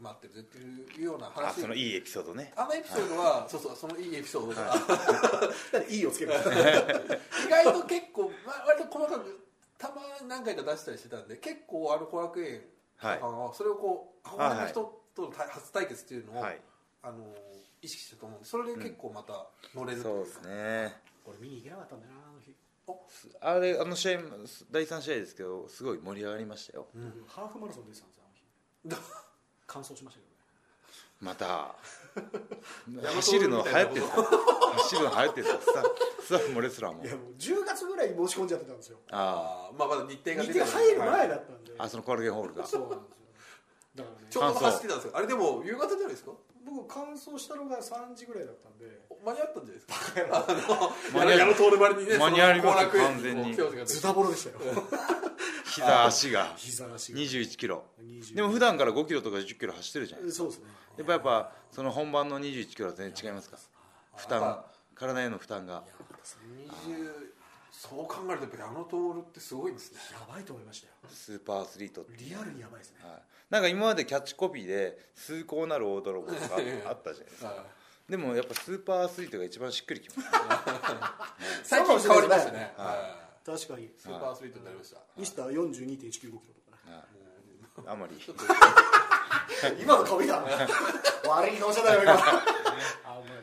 [0.00, 0.58] 待ってるぜって
[0.98, 2.52] いうようなあ話そのいいエピソードね。
[2.56, 6.36] あのエピソードは、そうそうそのいいエピソードが、だっていいをつける意
[7.50, 12.62] 外と結構、まあ、割と細かくたまに何回か出したりしてたんで結構あの後楽園
[12.96, 13.20] はい。
[13.52, 16.60] それをこう憧れの人との対初対決っていうのを、はい。
[17.02, 17.24] あの
[17.80, 20.96] 意識してると思うんでそれで結構また乗れるとそいうですね。
[21.24, 22.54] 俺見に行けなかったんだよなあの日。
[23.40, 24.20] あれあの試合
[24.70, 26.86] 第3試合ですけどすごい盛り上がりましたよ。
[26.94, 27.24] うん。
[27.28, 29.02] ハーフマラソン出てたんですよあの日。
[29.66, 30.36] 完走しましたけどね。
[31.20, 31.76] また。
[33.14, 34.22] 走るの流行ってるんですか
[34.76, 35.82] 走るの流行ってるんですかスタ
[36.26, 38.98] スタッフもレスラーもいやもう10月ぐらいに申し込んじゃってたんですよ。
[39.10, 39.78] ああー。
[39.78, 42.66] まあまだ日程が日出て程が入る前はいだったんで、ああそのコアルゲンホールが。
[42.66, 43.25] そうなんですよ
[43.96, 44.26] だからね。
[44.30, 45.12] ちょうど走ってたんですよ。
[45.16, 46.30] あれでも夕方じゃないですか？
[46.66, 48.86] 僕完走したのが3時ぐらいだったんで。
[49.24, 50.92] 間に合ったんじゃないですか？
[51.14, 51.38] あの間に合う。
[51.38, 53.54] 矢野徹ばりにね間に合います完全に。
[53.86, 54.58] ズタボロでしたよ。
[55.66, 56.54] 膝足が。
[56.56, 57.18] 膝足が。
[57.18, 57.84] 21キロ。
[58.00, 60.66] 20でも普段から5キロとか10キロ走ってるじゃないそうですね。
[60.98, 63.58] やっぱやっぱその本番の21キロは全然違いますか？
[64.16, 64.64] 負担。
[64.94, 65.84] 体への負担が。
[66.86, 67.30] 20
[67.70, 69.98] そう考えるとやっぱり矢野徹ってすごいですね。
[70.12, 70.94] やばいと思いましたよ。
[71.10, 73.00] スーパーアスリートってリアルにやばいですね。
[73.04, 77.48] はい、なんか今までキャッチコピーで「崇高なる大泥棒」とかあったじゃないですか。
[77.48, 77.64] は
[78.08, 80.30] でもやっぱスーパーアスリートが一番しっくりきます
[81.68, 83.26] 最近変わりましたねはいはい。
[83.44, 84.98] 確かにスーパーアスリートになりました。
[85.16, 87.04] ミスター42.195キロとかね。
[87.86, 88.16] あんまり。
[89.80, 90.42] 今の顔見た
[91.28, 92.12] 悪い顔じゃないよ今。
[92.12, 92.26] あんま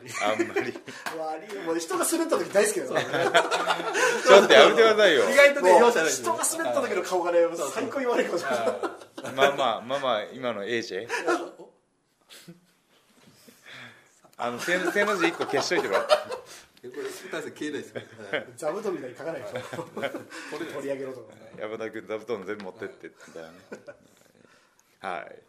[0.02, 0.10] り。
[0.22, 0.74] あんまり。
[1.18, 2.92] 悪いもう人が滑った時大好きだよ。
[2.92, 3.02] ね。
[4.26, 5.30] ちょっとやめてくださいよ。
[5.30, 7.38] 意外とね容赦ない人が滑った時の顔がね
[7.72, 11.08] 最高に悪い顔じゃないまあまあまあまあ今の AJ
[14.36, 16.12] あの正正の字1個消しといてもらって
[16.90, 18.00] これ大勢消えないですか
[18.32, 19.82] ら座布団みたいに書かないでしょ
[20.58, 21.34] 取り上げろとか。
[21.34, 23.48] ね山田君座布団全部持ってってみたいな。
[23.48, 23.54] ね
[25.00, 25.42] はい。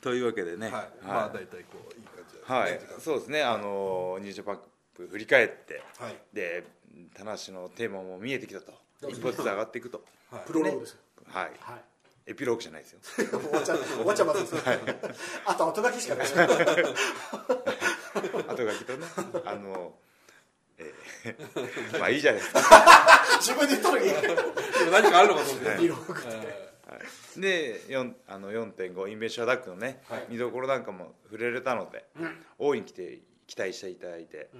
[0.00, 0.68] というわけでね。
[0.68, 0.90] はい。
[1.04, 2.44] まあ大体こういい感じで。
[2.44, 6.16] はい、そうですね、あのニュージャパンカップ振り返って、はい。
[6.32, 6.64] で、
[7.14, 8.72] 田無のテーマも見えてきたと、
[9.08, 10.04] 一歩ずつ上がっていくと、
[10.46, 10.98] プロローグですよ。
[11.26, 11.91] はい、はい
[12.26, 13.00] エピローグじゃないですよ、
[13.40, 14.60] 終わっちゃう終わっちゃいますよ
[15.46, 16.26] あと後書きしかない。
[16.26, 16.44] 後書
[18.78, 19.06] きとね、
[19.44, 19.94] あの、
[20.78, 22.60] えー まあいいじゃないですか、
[23.40, 24.12] 自分で言ったのにで
[24.84, 25.76] も何かあるのかと思って。
[25.82, 26.12] リローグ
[26.92, 26.98] は
[27.36, 30.26] い、で4あの4.5インベーションアタックのね、はい。
[30.28, 32.04] 見どころなんかも触れれたので、
[32.58, 34.50] 大いに来て期待していただいて、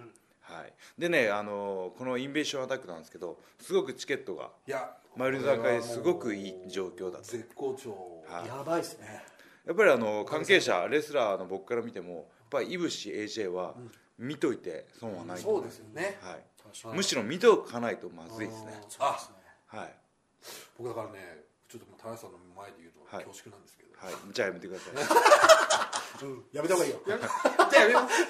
[0.41, 7.25] はい、でねあのこのインベーションアタックなんですけどすごくチケットがいやマイルド高ですごくいい状況だと。
[7.25, 7.91] 絶好調。
[8.27, 8.49] はい。
[8.49, 9.23] やばいですね。
[9.67, 13.75] やっぱりあの関係者レスラーの僕から見てもやっぱりイブシ AJ は
[14.19, 16.19] 見といて損はない、そうですよね。
[16.21, 16.33] は
[16.93, 18.73] い、むしろ見とかないとまずいですね。
[18.89, 19.37] そうですね。
[19.67, 19.95] はい、
[20.79, 23.25] 僕だからねちょっともう田中さんの前で言うとはい。
[23.25, 23.91] 恐縮なんですけど。
[23.97, 26.25] はい、じゃあやめてください。
[26.25, 26.45] うん。
[26.53, 27.01] やめた方がいいよ。
[27.07, 28.23] じゃあやめます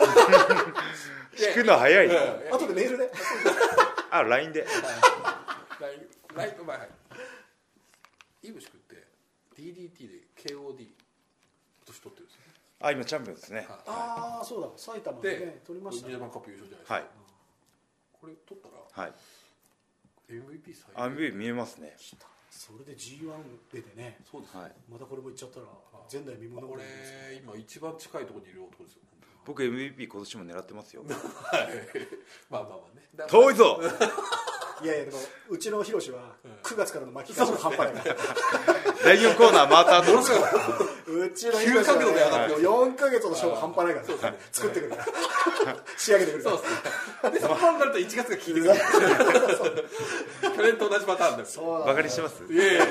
[1.36, 2.14] 聞くの早いね
[2.50, 3.12] 後でメールで
[4.10, 4.66] あ LINE で。
[5.80, 6.88] ラインラインまあはい
[8.42, 9.06] イブシ君って
[9.54, 12.52] DDT で KOD 今年取ってるんですよね。
[12.80, 13.66] あ今チャンピオンですね。
[13.86, 14.68] ああそうだ。
[14.76, 16.12] 埼玉ででね取りましたね。
[16.12, 17.04] ジャパンカップ優勝じゃないですか、はい。
[18.12, 18.68] これ取った
[19.00, 19.14] らはい。
[20.30, 21.94] MVP 最あ見見えますね。
[22.50, 23.30] それで G1
[23.72, 24.18] 出てね。
[24.28, 24.72] そうです、はい。
[24.90, 25.66] またこれもいっちゃったら
[26.10, 26.82] 前代未聞のこれ
[27.36, 29.02] 今一番近いところにいる男ですよ
[29.44, 31.02] 僕 MVP 今年も狙ってますよ。
[31.06, 31.68] はい。
[32.50, 33.08] まあまあまあね。
[33.14, 33.80] だ遠いぞ
[34.82, 35.18] いやいやでも
[35.50, 36.18] うちのヒロシは
[36.62, 38.16] 9月からの巻き返しが半端ないから
[39.04, 40.32] 第4コーナー回った後です
[41.12, 45.06] うちのヒロシは、ね、9ヶ月で上がって4ヶ月の勝負半端ないから、作ってくるから
[45.96, 46.74] 仕上げてくるからそうです
[47.24, 47.30] ね。
[47.32, 48.64] でそこになると1月が効いてくる
[50.56, 51.58] 去年と同じパターンです。
[51.60, 52.42] バカにしてます？
[52.50, 52.86] いやいや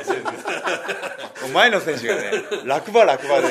[1.54, 2.32] 前の選手がね
[2.66, 3.48] 落馬落馬で。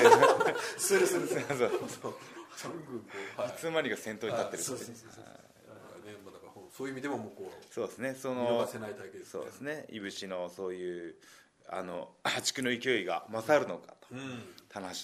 [0.78, 1.42] するするする。
[1.48, 2.14] そう
[2.56, 3.06] チャングンこ
[3.38, 3.40] う。
[3.40, 4.70] はいいつの間にか先頭に立ってるって
[6.80, 11.14] そういう意味でももうこうそうですねそ見の逃せない体験ですそうですねいぶしのそういう
[11.68, 14.08] あの 破竹の勢いが勝るのかと。
[14.12, 14.42] うん。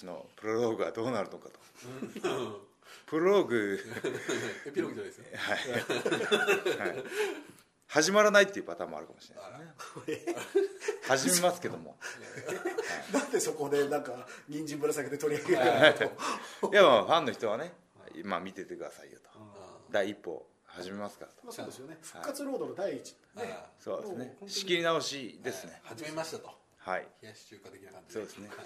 [0.07, 1.61] のプロローグはどうなるのかと。
[1.87, 2.57] うん。
[3.05, 3.79] プロローグ
[4.67, 5.25] エピローグじゃないですよ。
[6.79, 7.05] はい、はい、
[7.89, 10.35] 始まらないっていうパターンもあるかもしれないですね。
[11.07, 11.99] 始めますけども。
[13.13, 16.75] なんでそこでなんか人参ぶら下げて取り上げるのい。
[16.75, 17.75] やまあファンの人はね、
[18.25, 19.29] まあ、見ててくださいよと。
[19.91, 21.39] 第一歩始めますからと。
[21.45, 21.99] まあそうですよね。
[22.03, 23.11] 復活ロードの第一。
[23.13, 23.17] ね。
[23.51, 24.37] あそうですね。
[24.47, 25.81] 仕切り直しですね。
[25.85, 26.51] 始めましたと。
[26.79, 27.09] はい。
[27.23, 28.49] 冷やし中華的な感じそうですね。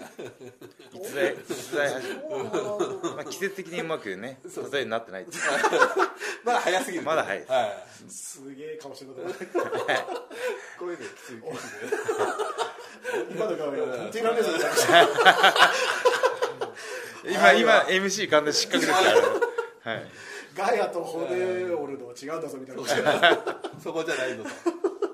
[1.89, 4.39] 始めまあ季節的にうまくね
[4.71, 5.25] 例えになってない
[6.43, 7.03] まだ早すぎる。
[7.03, 7.51] まだ早いです。
[7.51, 8.11] はい。
[8.11, 9.27] すげえ顔してること
[10.79, 10.95] こうい。
[10.95, 11.41] うのきつい
[13.31, 14.43] 今の顔が本当にランデー。
[14.43, 15.13] ズみたいな
[17.23, 19.01] 今今 MC 完全に失格ですか
[19.85, 20.11] らはい
[20.55, 21.37] ガヤと骨折
[21.93, 22.83] るのは違うんだぞみたいな。
[23.81, 24.49] そこじゃないのと。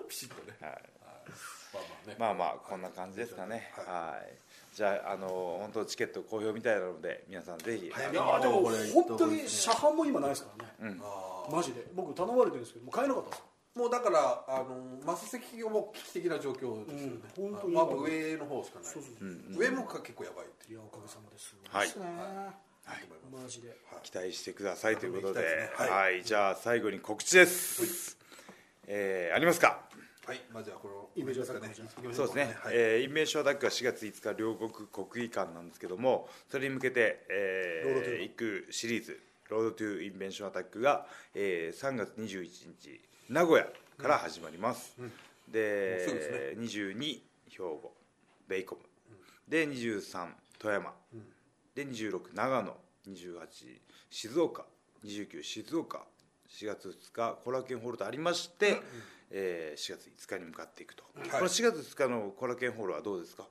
[0.07, 0.57] ピシッとね。
[0.61, 0.71] はい。
[1.73, 2.15] まあまあね。
[2.17, 3.71] まあまあこんな感じですかね。
[3.75, 4.37] はい。
[4.75, 5.27] じゃああの
[5.61, 7.89] 本当チケット好評みたいなので皆さんぜひ。
[7.91, 10.49] 早めいやでもこれ本当に社販も今ないですか
[10.81, 10.97] らね。
[11.01, 11.85] あマジで。
[11.95, 13.43] 僕頼まれてるんですけどもう買えなかったです。
[13.75, 17.21] ーもうだからあのマス席がもう危機的な状況ですよね。
[17.37, 17.51] うん。
[17.51, 18.93] 本当にまあ上の方しかない。
[18.93, 20.73] そうそう上も結構やばいっていう。
[20.73, 21.55] いやおかげさまです。
[21.69, 21.87] はい。
[21.87, 22.05] ですね。
[22.05, 22.66] はい
[23.31, 23.75] マジで。
[24.03, 25.39] 期待してくださいということで。
[25.41, 26.23] 行きたいは、はい。
[26.23, 28.17] じゃあ最後に告知です、
[28.87, 29.81] えーありますか？
[30.25, 30.41] はい。
[30.51, 32.73] まあじゃあこのイメージアタック行きましょそうですね、はい。
[32.75, 38.19] えー Invasion Attack は4月5日両国国技館なんですけどもそれに向けて、え Road to。
[38.19, 39.19] ー行くシリーズ
[39.49, 42.43] 「Road to Invasion Attack が」えー3月21
[42.79, 43.67] 日名古屋
[43.97, 45.09] から始まります、もう
[45.51, 47.93] ですぐです22兵庫
[48.47, 48.81] ベイコム、
[49.47, 50.29] で23
[50.59, 50.93] 富山、
[51.77, 52.75] で26長野
[53.07, 53.37] 28
[54.09, 54.65] 静岡
[55.05, 56.01] 29静岡
[56.49, 58.81] 4月2日後楽園ホールとありまして、
[59.29, 61.29] えー4月5日に向かっていくと、い。
[61.29, 63.43] この4月2日の後楽園ホールはどうですか？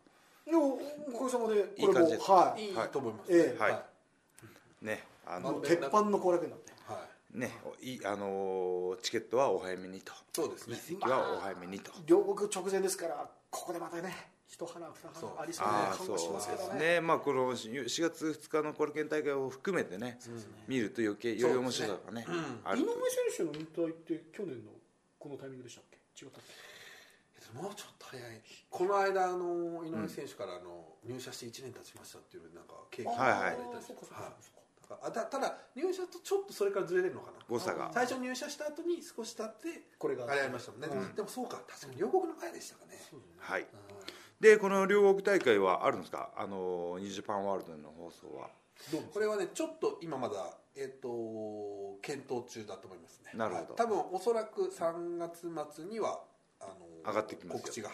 [0.44, 0.76] いやお
[1.16, 2.30] かげさまでこれもいい感じです。
[2.30, 2.64] はい。
[2.66, 3.32] いいと思います。
[3.32, 3.70] ええはい。
[3.70, 3.86] は
[4.82, 6.72] ねあの鉄板の後楽園なんで。
[6.88, 6.94] は
[7.34, 10.12] いねいいあのーチケットはお早めにと。
[10.32, 10.74] そうですね。
[10.74, 16.78] 席はお早めにと、両国直前ですからここでまたね一花二花ありそうな感がしますけどですね。
[16.78, 20.18] ねまあこの4月2日の後楽園大会を含めてね
[20.68, 22.26] 見ると余計より面白さがね
[22.64, 23.00] ある井上と
[23.36, 24.70] 選手の引退って去年の
[25.18, 25.98] このタイミングでしたっけ？
[26.24, 27.58] 違ったっけ？
[27.60, 28.42] もうちょっと早い。
[28.70, 33.84] この間あの井上選手からあの入社して1年経ちましたっていうなんか経験ただいたり
[34.86, 37.38] たただ入社とちょっとそれからずれてるのかな。
[37.48, 37.90] 誤差が。
[37.92, 41.14] 最初入社した後に少し経ってこれがありましたもんね、うん。
[41.14, 41.60] でもそうか。
[41.66, 42.94] 確かに両国の会でしたかね、
[43.38, 43.62] はい。
[43.62, 43.66] うん
[44.40, 46.30] でこの両国大会はあるんですか？
[46.36, 48.48] あのニュージャパンワールドの放送は。
[48.92, 50.34] どうですこれはねちょっと今まだ
[50.76, 53.30] えっ、と検討中だと思いますね。
[53.34, 53.66] なるほど。
[53.68, 53.76] はい。
[53.76, 56.20] 多分おそらく3月末には
[56.60, 56.74] あの
[57.06, 57.60] 上がってきますよ。
[57.60, 57.90] 告知が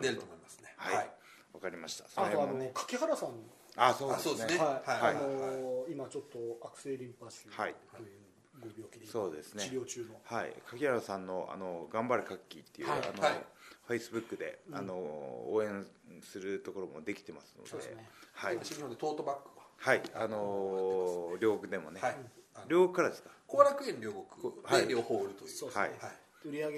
[0.00, 0.72] 出ると思いますね。
[0.76, 1.10] はい。
[1.52, 2.04] わ、かりました。
[2.22, 3.30] あとあのね柿原さん。
[3.76, 4.58] あそうですね。
[4.58, 5.14] はい、はい。
[5.16, 5.20] あ
[5.58, 7.70] の今ちょっと悪性リンパ腫とはい。
[7.70, 7.76] いう
[8.60, 9.64] ご病気で今そうですね。
[9.64, 10.20] 治療中の。
[10.22, 10.54] はい。
[10.66, 13.00] 柿原さんの「あの頑張れカッキー」っていう、はい。
[13.00, 13.44] あの、はい
[13.90, 15.84] フェイスブックで、あの応援
[16.22, 17.72] するところもできてますので。
[17.72, 18.06] ですね。
[18.34, 18.58] はい。
[18.58, 19.94] 西日本でトートバッグは？
[19.96, 20.02] い。
[20.14, 22.16] あの両国でもね、は、はい、
[22.68, 23.30] 両国からですか？
[23.48, 24.86] 後楽園両国はい。
[24.86, 25.82] で両方売るという、そうですね。
[25.82, 25.92] はい。
[26.44, 26.72] 売り上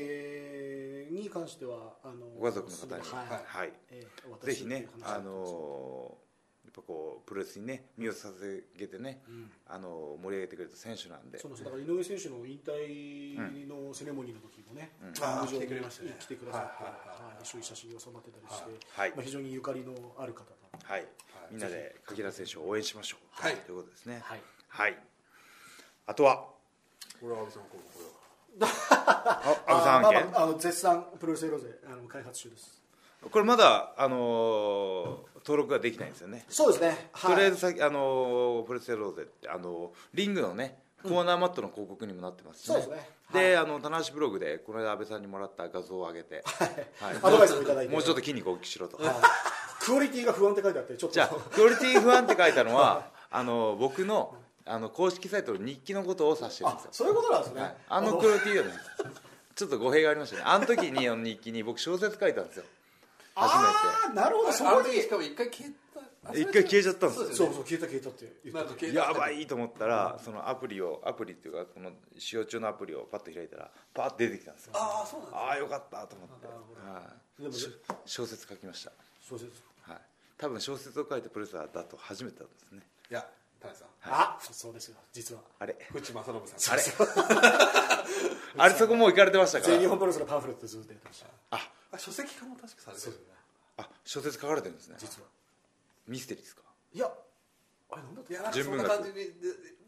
[1.11, 2.93] げに関してはあのご家族の方に。
[2.93, 3.03] はい。
[3.29, 3.45] はい。
[3.59, 4.47] はい。
[4.47, 6.17] ぜひねあの
[6.65, 9.23] やっぱこうプロレスにね身を捧げてね、
[9.67, 11.39] あの盛り上げてくれた選手なんで。
[11.39, 11.65] そうです。
[11.65, 16.17] だから井上選手の引退のセレモニーの時もね、あー会場に来てくれましたね。
[16.19, 17.35] 来てくださって、はいはいはい。
[17.35, 17.43] はい。
[17.43, 19.11] 一緒に写真を収まってたりして、はい。
[19.11, 21.07] まあ、非常にゆかりのある方だはい、
[21.51, 23.57] みんなで柿原選手を応援しましょう、はい。
[23.57, 24.21] ということですね。
[24.23, 24.41] はい。
[24.69, 24.99] はい。
[26.07, 26.47] あとは。
[27.21, 28.23] これは安倍さんこれこれは
[29.67, 32.82] あ安倍さん案件、まあまああの絶賛プロレスエロゼあの開発中です
[33.31, 37.09] これまだ、あのー登録ができないんですよね、そうですね。
[37.11, 37.35] はい。
[37.35, 43.11] とりあえず先、あのープレステローゼって、あのーリングのねコーナーマットの広告にもなってますしね、そうですね。
[43.33, 47.17] であの棚橋ブログでこの間安倍さんにもらった画像を上げて、はい。
[47.23, 47.93] アドバイスもいただいて。
[47.93, 51.15] もうちょっと筋肉を大きくしろと、クオリティが不安って書いてあってちょっと。
[51.15, 56.91] じゃあクオリティ不安って書いたのはあの僕のあの公式サイトの日記のことを指してるんですよ。
[56.91, 57.75] あそういうことなんですね、はい。
[57.89, 58.71] あのクオリティでね
[59.57, 60.43] ちょっと語弊がありましたね。
[60.47, 62.65] あの時にあの日記に僕小説書いたんですよ
[63.35, 64.93] 初ああなるほどそこに。
[65.01, 74.73] しかも一回消えたあ一回消えちゃったんですよそうそうそう消えた消えたって言ってなんか消えたやばいと思ったらそのアプリをアプリっていうかこの使用中のアプリをパッと開いたらパーッと出てきたんですよ。
[74.77, 76.47] ああそうなんだああよかったと思って。
[76.47, 76.59] なる
[77.39, 77.51] ほど。
[78.07, 78.93] 小説書きました。
[79.21, 79.51] 小説。
[79.83, 79.97] はい。
[80.39, 82.81] 多分小説を書いたプロレスラーだと初めてだったんですね。
[83.11, 83.27] いや
[83.61, 83.89] 田中さん。
[84.05, 84.97] あそうですよ。
[85.13, 85.41] 実は。
[85.59, 85.77] あれ。
[85.93, 86.83] 淵正信さんあれ。
[88.59, 91.27] あれそこもう行かれてましたか全日ら本プロレスのパンフレットずっとやってました。
[91.51, 93.21] ああ書籍化も確かされてる
[93.79, 94.97] あ小説書かれてるんですね。
[94.99, 95.29] 実は。
[96.09, 96.63] ミステリーですか？
[96.95, 97.11] いや
[97.91, 98.33] あれなんだった？
[98.33, 99.33] いやなんかそんな感じにで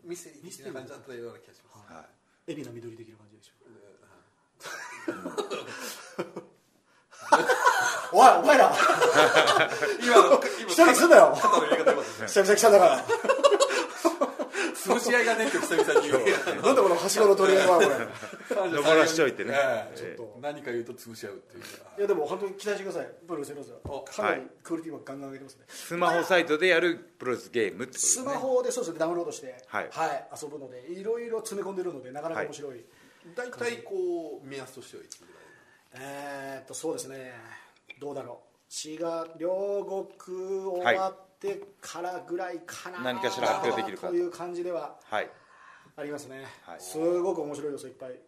[0.05, 1.93] ミステリーみたいな感じだったような気がします。
[1.93, 2.01] は
[2.47, 2.53] い。
[2.53, 3.55] 海老名緑的な感じでしょ？
[8.17, 8.71] おいお前ら。
[10.01, 11.33] 今の一人にすんなよ。
[11.41, 13.05] 肩の入れ方よかったです 久々来たんだから
[14.85, 16.63] 潰し合いがねって久々に言う。
[16.63, 18.69] なんでこのはしごの取り合いはこれ。
[18.71, 19.55] 残らしといてね。
[19.57, 19.97] ええ。
[19.99, 21.63] ちょっと何か言うと潰し合うっていう。
[21.99, 23.09] いやでも本当に期待してください。
[23.27, 25.65] プロレスローズおはかなりクオリティはガンガン上げてますね。
[25.69, 29.91] スマホサイトでやるプロレスゲームってことですねスマホでそうですねダウンロードしてはい。
[30.43, 32.85] 遊ぶのでいろいろ詰め込んでるのでなかなか面白い。
[33.35, 35.35] 大体こう目安としてはいつぐらい？
[35.97, 37.33] えーっとそうですね。
[38.01, 38.55] どうだろう。
[38.69, 39.85] 滋賀両
[40.19, 44.15] 国終わってからぐらいかな、何かしら発表できるかと。
[44.15, 45.31] いう感じでははい。
[45.97, 46.81] ありますね、はい。
[46.81, 48.19] すごく面白い要素いっぱい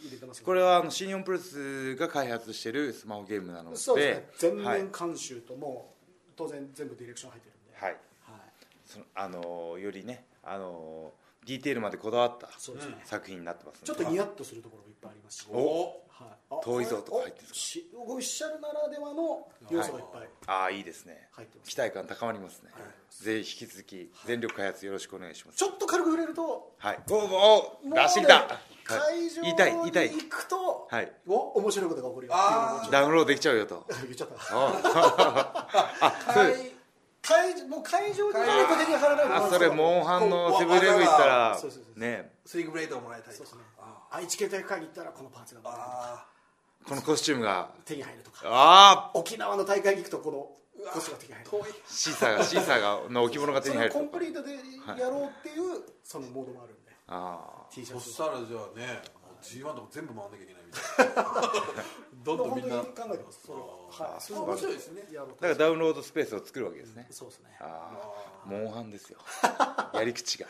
[0.00, 0.44] 入れてますね。
[0.44, 3.76] これはあの新日本プロレスが開発しているスマホゲームなので。
[3.76, 4.54] そうですね。
[4.54, 4.82] 全はい。
[4.82, 5.94] 面監修とも
[6.28, 7.92] う当然全部ディレクション入ってるんで、はい。
[7.92, 8.00] はい。
[8.84, 11.12] そのあのよりねあの
[11.46, 13.00] ディテールまでこだわったそうですね。
[13.04, 16.03] 作品になってますちょっとニヤッとするところもいっぱいありますし、お
[16.62, 16.84] 遠い。
[16.86, 17.54] ぞとか入ってるんですか？
[17.54, 20.28] しオフィシャルならではの要素がいっぱい。
[20.46, 21.28] ああいいですね。
[21.32, 22.70] 入ってます、期待感高まりますね、
[23.10, 25.58] ぜひ引き続き全力開発よろしくお願いします。
[25.58, 26.74] ちょっと軽く触れると。
[26.78, 26.98] はい。
[27.10, 31.12] おおお出してきた、会場に行くと、はい。
[31.26, 32.32] お面白いことが起こるよ。
[32.90, 33.76] ダウンロードできちゃうよと。
[33.76, 34.34] と 言っちゃった。
[34.52, 35.68] あ
[36.00, 36.46] あそう
[37.68, 41.58] もう会場に行かないと手に入らないあそれモンハンのセブンイレブン行ったら
[41.96, 42.34] ね。
[42.44, 43.44] スリングブレードをもらえたりと。
[43.44, 43.73] かそうですねあ
[44.14, 46.24] 愛知県大会に行ったらこのパーツが
[46.86, 47.70] このコスチュームが。
[47.84, 48.42] 手に入るとか。
[48.44, 51.50] ああ沖縄の大会に行くとこのコスが手に入る。
[51.50, 54.52] 遠いシーサーがシーサーがの置物が手に入るコンプリートで
[55.00, 56.92] やろうっていうそのモードもあるんで。
[57.08, 58.04] あ T シャツ。
[58.04, 59.02] そしたらじゃあね
[59.42, 61.52] G1 とか全部回んなきゃいけないみたいな。
[62.24, 62.76] どんどんみんな。
[62.76, 63.40] 考えてます。
[63.46, 65.08] それははいそれは面白いですね。
[65.10, 65.34] やろうと。
[65.40, 67.08] あだからダウンロードスペースを作るわけですね。
[67.10, 67.56] そうですね。
[67.60, 67.90] あ
[68.44, 69.18] あモンハンですよ。
[69.92, 70.46] やり口が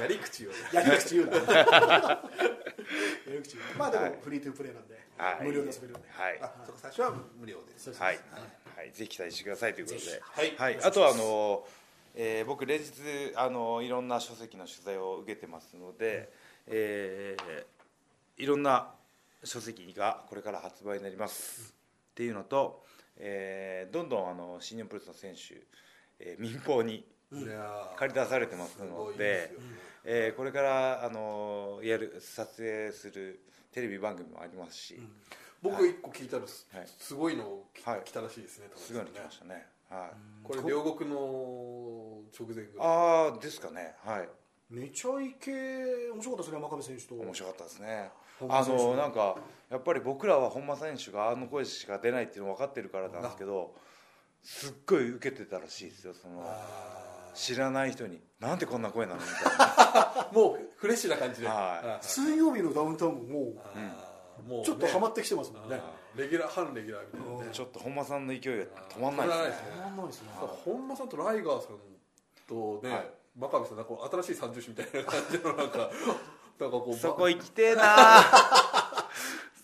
[0.00, 1.36] やり口をねやり口言うな。
[1.36, 1.46] やり
[3.42, 3.74] 口言うな。
[3.78, 4.10] まあではい。
[4.10, 5.44] もフリートゥープレイなんではい。
[5.44, 6.08] 無料で遊べるんで。
[6.10, 6.38] はい。
[6.40, 7.92] あそこ最初は無料です。
[7.92, 8.18] はい、
[8.76, 10.04] はい、ぜひ期待してくださいということで。
[10.04, 10.20] ぜ、
[10.56, 10.78] はい。
[10.82, 11.66] あとはあの、
[12.14, 12.92] えー僕連日
[13.34, 16.30] あのいろんな書籍の取材を受けてますので、
[16.66, 17.64] えー
[18.38, 18.94] いろんな
[19.44, 21.74] 書籍がこれから発売になります。
[22.10, 22.84] っていうのと、
[23.16, 25.62] えーどんどんあの新日本プロレスの選手、
[26.18, 27.06] えー民放に
[27.96, 29.52] 借り出されてますので
[30.04, 33.40] えーこれからあのやる撮影する
[33.72, 34.98] テレビ番組もありますし、
[35.60, 36.86] 僕一個聞いたのすはい。
[36.98, 39.66] すごいの来たらしいですねすごいの来ましたね。
[39.90, 40.10] はい、
[40.42, 41.16] これ両国の
[42.36, 42.86] 直前ぐらい。
[42.88, 43.94] ああですかね。
[44.04, 44.28] はい。
[44.70, 45.52] めちゃイケ
[46.12, 47.14] 面白かったですね真壁選手と。
[47.16, 48.10] 面白かったですね。
[48.48, 49.36] あのなんか
[49.70, 53.74] やっぱり僕らは本間選手があの声しか出ないっていうの分かってるからなんですけど
[54.42, 56.44] すっごい受けてたらしいですよその
[57.36, 59.20] 知らない人になんでこんな声なの？
[59.20, 60.28] みたいな。
[60.32, 61.48] もうフレッシュな感じで。
[61.48, 62.04] はい。
[62.04, 64.48] 水曜日のダウンタウンももあー。
[64.48, 65.80] もううちょっとハマってきてますもんね。
[66.14, 67.50] レギュラー半レギュラーみたいなね。
[67.52, 69.36] ちょっと本間さんの勢いが止まんないですね。
[69.36, 69.66] 止まらないですね。
[69.76, 70.28] たまんないですね。
[70.64, 71.76] 本間さんとライガーさん
[72.48, 73.10] とね、はい。
[73.36, 75.90] 真壁さんなんかこう新しい三重視みたいな感じのなんか
[76.58, 78.65] なんかこうそこ行きてえなそ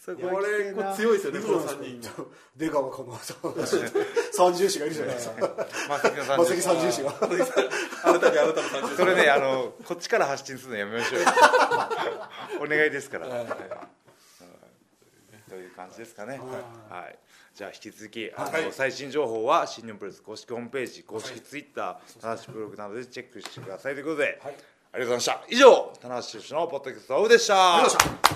[0.04, 2.24] これこうえな強いですよねこのいいじゃない三人ですか
[2.56, 3.18] 出川この
[4.32, 5.66] 三重視がいるじゃないですか。
[5.88, 7.14] マセキさん三重視が
[8.04, 11.26] あなたにあなたの三重視それねあのこっちから発信するのやめましょうよ。
[12.62, 13.46] お願いですから、はい。
[15.48, 16.40] という感じですかね、
[16.88, 17.18] はい、
[17.54, 18.72] じゃあ引き続きあの、はい。
[18.72, 25.42] 最新情報は新日本プロレス公式ホームページ公式ツイッター棚橋ブログなどでチェックしてくださいということで、ありがとうございました。
[25.48, 27.76] 以上棚橋宏のポッドキャストオフでした。
[27.76, 28.31] ありがとうございました